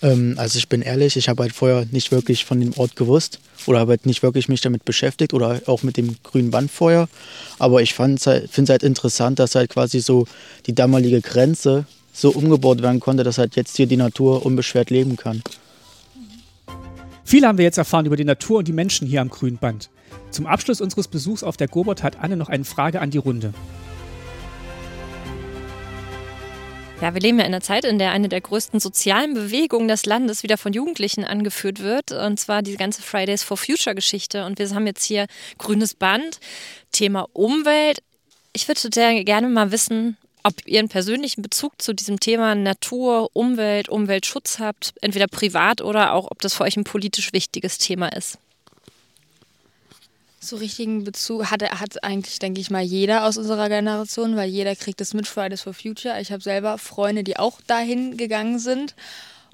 Ähm, 0.02 0.34
also 0.36 0.58
ich 0.58 0.68
bin 0.68 0.82
ehrlich, 0.82 1.16
ich 1.16 1.28
habe 1.28 1.44
halt 1.44 1.52
vorher 1.52 1.86
nicht 1.92 2.10
wirklich 2.10 2.44
von 2.44 2.60
dem 2.60 2.72
Ort 2.76 2.96
gewusst 2.96 3.38
oder 3.66 3.78
habe 3.78 3.92
halt 3.92 4.06
nicht 4.06 4.24
wirklich 4.24 4.48
mich 4.48 4.60
damit 4.60 4.84
beschäftigt 4.84 5.32
oder 5.32 5.60
auch 5.66 5.84
mit 5.84 5.96
dem 5.96 6.16
grünen 6.24 6.50
Band 6.50 6.70
vorher. 6.70 7.08
Aber 7.60 7.82
ich 7.82 7.94
finde 7.94 8.16
es 8.16 8.26
halt, 8.26 8.50
halt 8.68 8.82
interessant, 8.82 9.38
dass 9.38 9.54
halt 9.54 9.70
quasi 9.70 10.00
so 10.00 10.26
die 10.66 10.74
damalige 10.74 11.20
Grenze 11.20 11.86
so 12.20 12.30
umgebaut 12.30 12.82
werden 12.82 13.00
konnte, 13.00 13.22
dass 13.22 13.38
halt 13.38 13.54
jetzt 13.54 13.76
hier 13.76 13.86
die 13.86 13.96
Natur 13.96 14.44
unbeschwert 14.44 14.90
leben 14.90 15.16
kann. 15.16 15.42
Viel 17.24 17.46
haben 17.46 17.58
wir 17.58 17.64
jetzt 17.64 17.78
erfahren 17.78 18.06
über 18.06 18.16
die 18.16 18.24
Natur 18.24 18.58
und 18.58 18.68
die 18.68 18.72
Menschen 18.72 19.06
hier 19.06 19.20
am 19.20 19.28
grünen 19.28 19.58
Band. 19.58 19.90
Zum 20.30 20.46
Abschluss 20.46 20.80
unseres 20.80 21.06
Besuchs 21.08 21.42
auf 21.42 21.56
der 21.56 21.68
Gobot 21.68 22.02
hat 22.02 22.18
Anne 22.20 22.36
noch 22.36 22.48
eine 22.48 22.64
Frage 22.64 23.00
an 23.00 23.10
die 23.10 23.18
Runde. 23.18 23.54
Ja, 27.00 27.14
wir 27.14 27.20
leben 27.20 27.38
ja 27.38 27.44
in 27.44 27.54
einer 27.54 27.60
Zeit, 27.60 27.84
in 27.84 28.00
der 28.00 28.10
eine 28.10 28.28
der 28.28 28.40
größten 28.40 28.80
sozialen 28.80 29.34
Bewegungen 29.34 29.86
des 29.86 30.04
Landes 30.04 30.42
wieder 30.42 30.58
von 30.58 30.72
Jugendlichen 30.72 31.22
angeführt 31.22 31.80
wird, 31.80 32.10
und 32.10 32.40
zwar 32.40 32.62
die 32.62 32.76
ganze 32.76 33.02
Fridays 33.02 33.44
for 33.44 33.56
Future 33.56 33.94
Geschichte. 33.94 34.44
Und 34.44 34.58
wir 34.58 34.68
haben 34.70 34.86
jetzt 34.88 35.04
hier 35.04 35.26
grünes 35.58 35.94
Band, 35.94 36.40
Thema 36.90 37.28
Umwelt. 37.32 38.02
Ich 38.52 38.66
würde 38.66 38.80
sehr 38.92 39.22
gerne 39.22 39.48
mal 39.48 39.70
wissen, 39.70 40.16
ob 40.48 40.66
ihr 40.66 40.78
einen 40.78 40.88
persönlichen 40.88 41.42
Bezug 41.42 41.80
zu 41.80 41.92
diesem 41.92 42.20
Thema 42.20 42.54
Natur, 42.54 43.28
Umwelt, 43.34 43.90
Umweltschutz 43.90 44.58
habt, 44.58 44.94
entweder 45.02 45.26
privat 45.26 45.82
oder 45.82 46.14
auch, 46.14 46.30
ob 46.30 46.40
das 46.40 46.54
für 46.54 46.64
euch 46.64 46.76
ein 46.78 46.84
politisch 46.84 47.34
wichtiges 47.34 47.76
Thema 47.76 48.08
ist. 48.08 48.38
So 50.40 50.56
richtigen 50.56 51.04
Bezug 51.04 51.50
hat, 51.50 51.62
hat 51.62 52.02
eigentlich, 52.02 52.38
denke 52.38 52.62
ich 52.62 52.70
mal, 52.70 52.82
jeder 52.82 53.26
aus 53.26 53.36
unserer 53.36 53.68
Generation, 53.68 54.36
weil 54.36 54.48
jeder 54.48 54.74
kriegt 54.74 55.02
es 55.02 55.12
mit 55.12 55.26
Fridays 55.26 55.60
for 55.62 55.74
Future. 55.74 56.18
Ich 56.18 56.32
habe 56.32 56.42
selber 56.42 56.78
Freunde, 56.78 57.24
die 57.24 57.38
auch 57.38 57.60
dahin 57.66 58.16
gegangen 58.16 58.58
sind. 58.58 58.94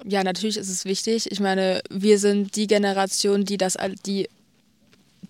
Ja, 0.05 0.23
natürlich 0.23 0.55
ist 0.55 0.69
es 0.69 0.85
wichtig. 0.85 1.29
Ich 1.29 1.41
meine, 1.41 1.81
wir 1.89 2.19
sind 2.19 2.55
die 2.55 2.67
Generation, 2.67 3.43
die 3.43 3.57
das, 3.57 3.77
die 4.05 4.29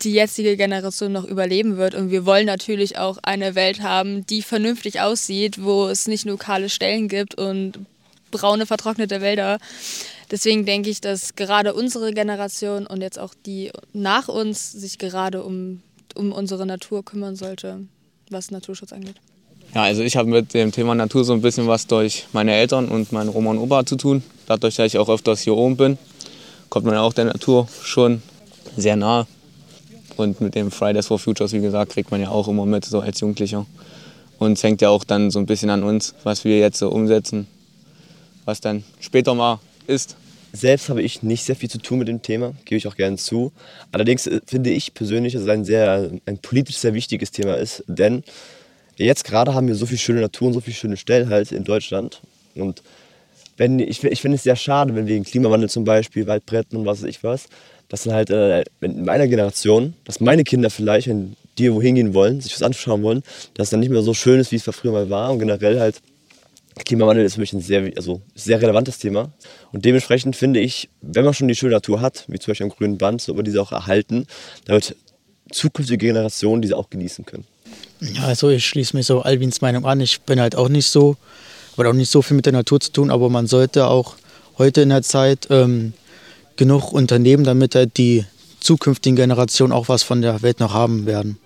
die 0.03 0.12
jetzige 0.12 0.58
Generation 0.58 1.12
noch 1.12 1.25
überleben 1.25 1.77
wird. 1.77 1.95
Und 1.95 2.12
wir 2.12 2.25
wollen 2.25 2.45
natürlich 2.45 2.97
auch 2.97 3.17
eine 3.23 3.55
Welt 3.55 3.81
haben, 3.81 4.25
die 4.25 4.41
vernünftig 4.41 5.01
aussieht, 5.01 5.63
wo 5.63 5.88
es 5.88 6.08
nicht 6.08 6.25
nur 6.25 6.38
kahle 6.38 6.69
Stellen 6.69 7.08
gibt 7.08 7.36
und 7.36 7.79
braune, 8.31 8.65
vertrocknete 8.65 9.21
Wälder. 9.21 9.60
Deswegen 10.31 10.65
denke 10.65 10.89
ich, 10.89 11.01
dass 11.01 11.36
gerade 11.36 11.73
unsere 11.73 12.13
Generation 12.13 12.88
und 12.88 13.01
jetzt 13.01 13.19
auch 13.19 13.34
die 13.45 13.71
nach 13.93 14.27
uns 14.27 14.71
sich 14.71 14.97
gerade 14.97 15.43
um, 15.43 15.81
um 16.15 16.31
unsere 16.31 16.65
Natur 16.65 17.05
kümmern 17.05 17.36
sollte, 17.36 17.81
was 18.29 18.51
Naturschutz 18.51 18.91
angeht. 18.91 19.15
Ja, 19.73 19.84
also 19.84 20.03
ich 20.03 20.15
habe 20.15 20.29
mit 20.29 20.53
dem 20.53 20.71
Thema 20.71 20.95
Natur 20.95 21.25
so 21.25 21.34
ein 21.34 21.41
bisschen 21.41 21.67
was 21.67 21.86
durch 21.86 22.27
meine 22.31 22.53
Eltern 22.53 22.88
und 22.88 23.12
meinen 23.12 23.29
Oma 23.29 23.51
und 23.51 23.58
Opa 23.58 23.86
zu 23.86 23.97
tun. 23.97 24.23
Dadurch, 24.47 24.75
dass 24.75 24.88
ich 24.88 24.97
auch 24.97 25.10
öfters 25.10 25.41
hier 25.41 25.55
oben 25.55 25.75
bin, 25.75 25.97
kommt 26.69 26.86
man 26.86 26.95
auch 26.95 27.13
der 27.13 27.25
Natur 27.25 27.67
schon 27.84 28.21
sehr 28.77 28.95
nahe. 28.95 29.27
Und 30.17 30.39
mit 30.41 30.56
dem 30.56 30.71
Fridays 30.71 31.08
for 31.08 31.19
Futures, 31.19 31.54
wie 31.54 31.62
gesagt, 31.62 31.91
kriegt 31.91 32.12
man 32.12 32.21
ja 32.21 32.30
auch 32.30 32.47
immer 32.47 32.65
mit, 32.65 32.86
so 32.86 32.99
als 32.99 33.19
Jugendlicher. 33.19 33.65
Und 34.39 34.54
es 34.54 34.63
hängt 34.63 34.82
ja 34.82 34.89
auch 34.89 35.04
dann 35.04 35.32
so 35.32 35.39
ein 35.39 35.45
bisschen 35.45 35.69
an 35.69 35.84
uns, 35.84 36.13
was 36.23 36.43
wir 36.43 36.60
jetzt 36.60 36.78
so 36.78 36.89
umsetzen, 36.89 37.47
was 38.45 38.62
dann 38.62 38.84
später 38.99 39.34
mal 39.34 39.60
ist. 39.88 40.15
Selbst 40.51 40.89
habe 40.89 41.01
ich 41.01 41.21
nicht 41.21 41.43
sehr 41.43 41.56
viel 41.56 41.69
zu 41.69 41.80
tun 41.80 41.99
mit 41.99 42.08
dem 42.08 42.21
Thema, 42.21 42.54
gebe 42.63 42.78
ich 42.78 42.88
auch 42.88 42.95
gerne 42.95 43.17
zu. 43.17 43.51
Allerdings 43.91 44.25
äh, 44.25 44.39
finde 44.45 44.69
ich 44.69 44.93
persönlich, 44.93 45.34
dass 45.34 45.43
es 45.43 45.49
ein, 45.49 45.65
sehr, 45.65 46.12
ein 46.25 46.38
politisch 46.38 46.78
sehr 46.78 46.93
wichtiges 46.93 47.32
Thema 47.32 47.56
ist, 47.56 47.84
denn 47.88 48.23
jetzt 48.95 49.25
gerade 49.25 49.54
haben 49.54 49.67
wir 49.67 49.75
so 49.75 49.86
viel 49.86 49.97
schöne 49.97 50.21
Natur 50.21 50.47
und 50.47 50.54
so 50.54 50.62
viele 50.62 50.75
schöne 50.75 50.95
Stellen 50.95 51.30
halt 51.30 51.51
in 51.51 51.65
Deutschland. 51.65 52.21
Und 52.56 52.82
wenn, 53.58 53.80
ich, 53.80 54.04
ich 54.04 54.21
finde 54.21 54.36
es 54.36 54.43
sehr 54.43 54.56
schade, 54.56 54.95
wenn 54.95 55.08
wegen 55.08 55.25
Klimawandel 55.25 55.69
zum 55.69 55.84
Beispiel, 55.84 56.28
Waldbretten 56.28 56.78
und 56.78 56.86
was 56.86 57.01
weiß 57.01 57.10
ich 57.10 57.23
was, 57.23 57.47
dass 57.89 58.03
dann 58.03 58.13
halt 58.13 58.29
äh, 58.29 58.63
in 58.81 59.05
meiner 59.05 59.27
Generation, 59.27 59.93
dass 60.05 60.19
meine 60.19 60.43
Kinder 60.43 60.69
vielleicht, 60.69 61.07
wenn 61.07 61.35
die 61.57 61.71
wohin 61.71 61.95
gehen 61.95 62.13
wollen, 62.13 62.41
sich 62.41 62.53
was 62.53 62.63
anschauen 62.63 63.03
wollen, 63.03 63.23
dass 63.53 63.67
es 63.67 63.69
dann 63.71 63.79
nicht 63.79 63.89
mehr 63.89 64.01
so 64.01 64.13
schön 64.13 64.39
ist, 64.39 64.51
wie 64.51 64.57
es 64.57 64.63
früher 64.63 64.91
mal 64.91 65.09
war 65.09 65.31
und 65.31 65.39
generell 65.39 65.79
halt 65.79 66.01
Klimawandel 66.83 67.23
ist 67.23 67.35
für 67.35 67.39
mich 67.39 67.53
ein 67.53 67.61
sehr, 67.61 67.89
also 67.95 68.21
sehr 68.35 68.61
relevantes 68.61 68.99
Thema. 68.99 69.31
Und 69.71 69.85
dementsprechend 69.85 70.35
finde 70.35 70.59
ich, 70.59 70.89
wenn 71.01 71.23
man 71.23 71.33
schon 71.33 71.47
die 71.47 71.55
schöne 71.55 71.71
Natur 71.71 72.01
hat, 72.01 72.25
wie 72.27 72.37
zum 72.37 72.51
Beispiel 72.51 72.65
am 72.65 72.71
grünen 72.71 72.97
Band, 72.97 73.21
sollte 73.21 73.37
man 73.37 73.45
diese 73.45 73.61
auch 73.61 73.71
erhalten, 73.71 74.27
damit 74.65 74.95
zukünftige 75.51 76.05
Generationen 76.07 76.61
diese 76.61 76.75
auch 76.75 76.89
genießen 76.89 77.25
können. 77.25 77.45
Ja, 78.01 78.23
also 78.23 78.49
ich 78.49 78.65
schließe 78.65 78.95
mich 78.95 79.05
so 79.05 79.21
Alvins 79.21 79.61
Meinung 79.61 79.85
an. 79.85 80.01
Ich 80.01 80.21
bin 80.21 80.39
halt 80.39 80.55
auch 80.55 80.67
nicht 80.67 80.87
so, 80.87 81.15
weil 81.77 81.87
auch 81.87 81.93
nicht 81.93 82.11
so 82.11 82.21
viel 82.21 82.35
mit 82.35 82.45
der 82.45 82.53
Natur 82.53 82.81
zu 82.81 82.91
tun, 82.91 83.09
aber 83.09 83.29
man 83.29 83.47
sollte 83.47 83.87
auch 83.87 84.15
heute 84.57 84.81
in 84.81 84.89
der 84.89 85.01
Zeit 85.01 85.47
ähm, 85.49 85.93
genug 86.57 86.91
unternehmen, 86.91 87.43
damit 87.43 87.75
halt 87.75 87.97
die 87.97 88.25
zukünftigen 88.59 89.15
Generationen 89.15 89.73
auch 89.73 89.89
was 89.89 90.03
von 90.03 90.21
der 90.21 90.41
Welt 90.41 90.59
noch 90.59 90.73
haben 90.73 91.05
werden. 91.05 91.37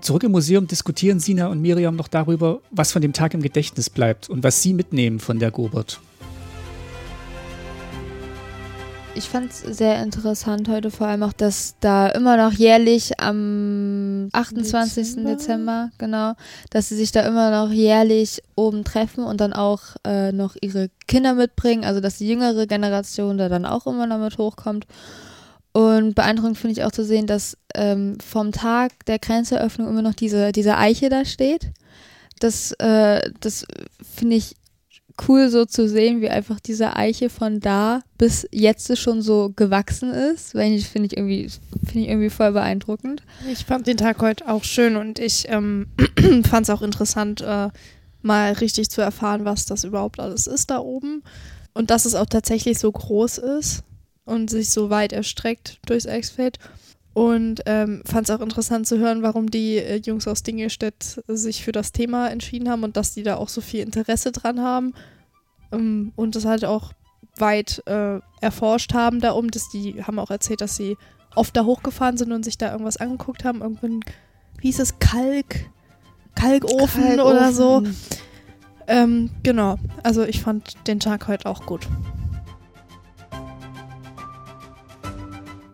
Zurück 0.00 0.22
im 0.22 0.32
Museum 0.32 0.66
diskutieren 0.66 1.20
Sina 1.20 1.48
und 1.48 1.60
Miriam 1.60 1.94
noch 1.94 2.08
darüber, 2.08 2.60
was 2.70 2.90
von 2.90 3.02
dem 3.02 3.12
Tag 3.12 3.34
im 3.34 3.42
Gedächtnis 3.42 3.90
bleibt 3.90 4.30
und 4.30 4.42
was 4.42 4.62
sie 4.62 4.72
mitnehmen 4.72 5.20
von 5.20 5.38
der 5.38 5.50
Gobert. 5.50 6.00
Ich 9.16 9.28
fand 9.28 9.50
es 9.50 9.60
sehr 9.60 10.02
interessant 10.02 10.68
heute 10.68 10.90
vor 10.90 11.08
allem 11.08 11.22
auch, 11.24 11.32
dass 11.32 11.74
da 11.80 12.08
immer 12.08 12.36
noch 12.36 12.52
jährlich 12.52 13.18
am 13.20 14.28
28. 14.32 14.94
Dezember, 14.94 15.30
Dezember 15.30 15.90
genau, 15.98 16.34
dass 16.70 16.88
sie 16.88 16.96
sich 16.96 17.10
da 17.10 17.22
immer 17.22 17.50
noch 17.50 17.72
jährlich 17.72 18.40
oben 18.54 18.84
treffen 18.84 19.24
und 19.24 19.40
dann 19.40 19.52
auch 19.52 19.80
äh, 20.04 20.30
noch 20.32 20.56
ihre 20.60 20.90
Kinder 21.08 21.34
mitbringen, 21.34 21.84
also 21.84 22.00
dass 22.00 22.18
die 22.18 22.28
jüngere 22.28 22.66
Generation 22.66 23.36
da 23.36 23.48
dann 23.48 23.66
auch 23.66 23.86
immer 23.86 24.06
noch 24.06 24.18
mit 24.18 24.38
hochkommt. 24.38 24.86
Und 25.72 26.14
beeindruckend 26.14 26.58
finde 26.58 26.72
ich 26.72 26.84
auch 26.84 26.92
zu 26.92 27.04
sehen, 27.04 27.26
dass 27.26 27.56
ähm, 27.74 28.18
vom 28.20 28.52
Tag 28.52 29.04
der 29.06 29.18
Grenzeröffnung 29.18 29.88
immer 29.88 30.02
noch 30.02 30.14
diese, 30.14 30.52
diese 30.52 30.76
Eiche 30.76 31.08
da 31.08 31.24
steht. 31.24 31.70
Das, 32.40 32.72
äh, 32.78 33.30
das 33.40 33.66
finde 34.02 34.36
ich 34.36 34.56
cool 35.28 35.48
so 35.48 35.64
zu 35.64 35.88
sehen, 35.88 36.20
wie 36.20 36.28
einfach 36.28 36.60
diese 36.60 36.96
Eiche 36.96 37.30
von 37.30 37.60
da 37.60 38.02
bis 38.18 38.48
jetzt 38.50 38.96
schon 38.98 39.22
so 39.22 39.52
gewachsen 39.54 40.12
ist. 40.12 40.54
Weil 40.54 40.72
ich 40.72 40.88
finde 40.88 41.06
ich 41.06 41.16
irgendwie 41.16 41.48
finde 41.84 42.00
ich 42.00 42.08
irgendwie 42.08 42.30
voll 42.30 42.52
beeindruckend. 42.52 43.22
Ich 43.50 43.64
fand 43.64 43.86
den 43.86 43.96
Tag 43.96 44.20
heute 44.20 44.48
auch 44.48 44.64
schön 44.64 44.96
und 44.96 45.18
ich 45.18 45.46
ähm, 45.48 45.86
fand 46.44 46.68
es 46.68 46.70
auch 46.70 46.82
interessant, 46.82 47.40
äh, 47.40 47.68
mal 48.22 48.52
richtig 48.52 48.90
zu 48.90 49.00
erfahren, 49.00 49.44
was 49.44 49.66
das 49.66 49.84
überhaupt 49.84 50.20
alles 50.20 50.46
ist 50.46 50.70
da 50.70 50.78
oben 50.78 51.22
und 51.72 51.90
dass 51.90 52.04
es 52.04 52.14
auch 52.14 52.26
tatsächlich 52.26 52.78
so 52.78 52.90
groß 52.90 53.38
ist 53.38 53.82
und 54.24 54.50
sich 54.50 54.70
so 54.70 54.90
weit 54.90 55.12
erstreckt 55.12 55.78
durchs 55.86 56.06
Eichsfeld. 56.06 56.58
Und 57.20 57.60
ähm, 57.66 58.00
fand 58.06 58.30
es 58.30 58.34
auch 58.34 58.40
interessant 58.40 58.86
zu 58.86 58.96
hören, 58.96 59.22
warum 59.22 59.50
die 59.50 59.76
äh, 59.76 59.96
Jungs 59.96 60.26
aus 60.26 60.42
Dingelstedt 60.42 61.22
sich 61.26 61.62
für 61.62 61.70
das 61.70 61.92
Thema 61.92 62.28
entschieden 62.28 62.70
haben 62.70 62.82
und 62.82 62.96
dass 62.96 63.12
die 63.12 63.22
da 63.22 63.36
auch 63.36 63.50
so 63.50 63.60
viel 63.60 63.80
Interesse 63.80 64.32
dran 64.32 64.62
haben 64.62 64.94
ähm, 65.70 66.14
und 66.16 66.34
das 66.34 66.46
halt 66.46 66.64
auch 66.64 66.94
weit 67.36 67.82
äh, 67.84 68.20
erforscht 68.40 68.94
haben 68.94 69.20
da 69.20 69.34
oben. 69.34 69.50
Dass 69.50 69.68
die 69.68 70.02
haben 70.02 70.18
auch 70.18 70.30
erzählt, 70.30 70.62
dass 70.62 70.76
sie 70.76 70.96
oft 71.34 71.54
da 71.54 71.66
hochgefahren 71.66 72.16
sind 72.16 72.32
und 72.32 72.42
sich 72.42 72.56
da 72.56 72.72
irgendwas 72.72 72.96
angeguckt 72.96 73.44
haben. 73.44 73.60
Irgendwann, 73.60 74.00
wie 74.56 74.68
hieß 74.68 74.78
es, 74.78 74.98
Kalk, 74.98 75.68
Kalkofen, 76.34 77.02
Kalkofen. 77.02 77.20
oder 77.20 77.52
so. 77.52 77.82
Ähm, 78.86 79.28
genau, 79.42 79.76
also 80.02 80.22
ich 80.22 80.40
fand 80.40 80.74
den 80.86 81.00
Tag 81.00 81.28
heute 81.28 81.44
auch 81.44 81.66
gut. 81.66 81.86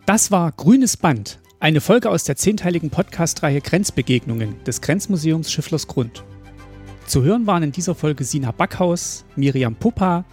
Das 0.06 0.30
war 0.30 0.52
Grünes 0.52 0.96
Band, 0.96 1.40
eine 1.58 1.80
Folge 1.80 2.10
aus 2.10 2.22
der 2.22 2.36
zehnteiligen 2.36 2.90
Podcast-Reihe 2.90 3.60
Grenzbegegnungen 3.60 4.62
des 4.62 4.80
Grenzmuseums 4.80 5.50
Schifflersgrund. 5.50 6.22
Zu 7.08 7.24
hören 7.24 7.48
waren 7.48 7.64
in 7.64 7.72
dieser 7.72 7.96
Folge 7.96 8.22
Sina 8.22 8.52
Backhaus, 8.52 9.24
Miriam 9.34 9.74
Puppa, 9.74 10.24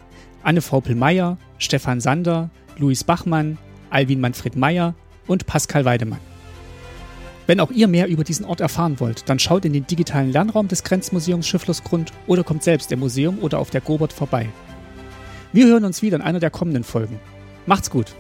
Anne 0.44 0.62
Fraupel-Meyer, 0.62 1.40
Stefan 1.58 2.02
Sander, 2.02 2.52
Luis 2.78 3.04
Bachmann, 3.04 3.58
Alwin 3.90 4.22
Manfred 4.22 4.56
Meyer 4.56 4.94
und 5.26 5.48
Pascal 5.48 5.86
Weidemann. 5.86 6.22
Wenn 7.48 7.60
auch 7.60 7.72
ihr 7.72 7.88
mehr 7.88 8.08
über 8.08 8.24
diesen 8.24 8.46
Ort 8.46 8.62
erfahren 8.62 9.00
wollt, 9.00 9.28
dann 9.28 9.40
schaut 9.40 9.66
in 9.66 9.74
den 9.74 9.88
digitalen 9.88 10.32
Lernraum 10.32 10.68
des 10.68 10.84
Grenzmuseums 10.84 11.48
Schifflersgrund 11.48 12.14
oder 12.28 12.44
kommt 12.44 12.62
selbst 12.62 12.92
im 12.92 13.00
Museum 13.00 13.40
oder 13.40 13.58
auf 13.58 13.72
der 13.72 13.82
Gobert 13.82 14.14
vorbei. 14.14 14.50
Wir 15.52 15.66
hören 15.66 15.86
uns 15.86 16.04
wieder 16.04 16.18
in 16.18 16.22
einer 16.22 16.40
der 16.40 16.52
kommenden 16.52 16.84
Folgen. 16.84 17.20
Macht's 17.66 17.90
gut! 17.90 18.14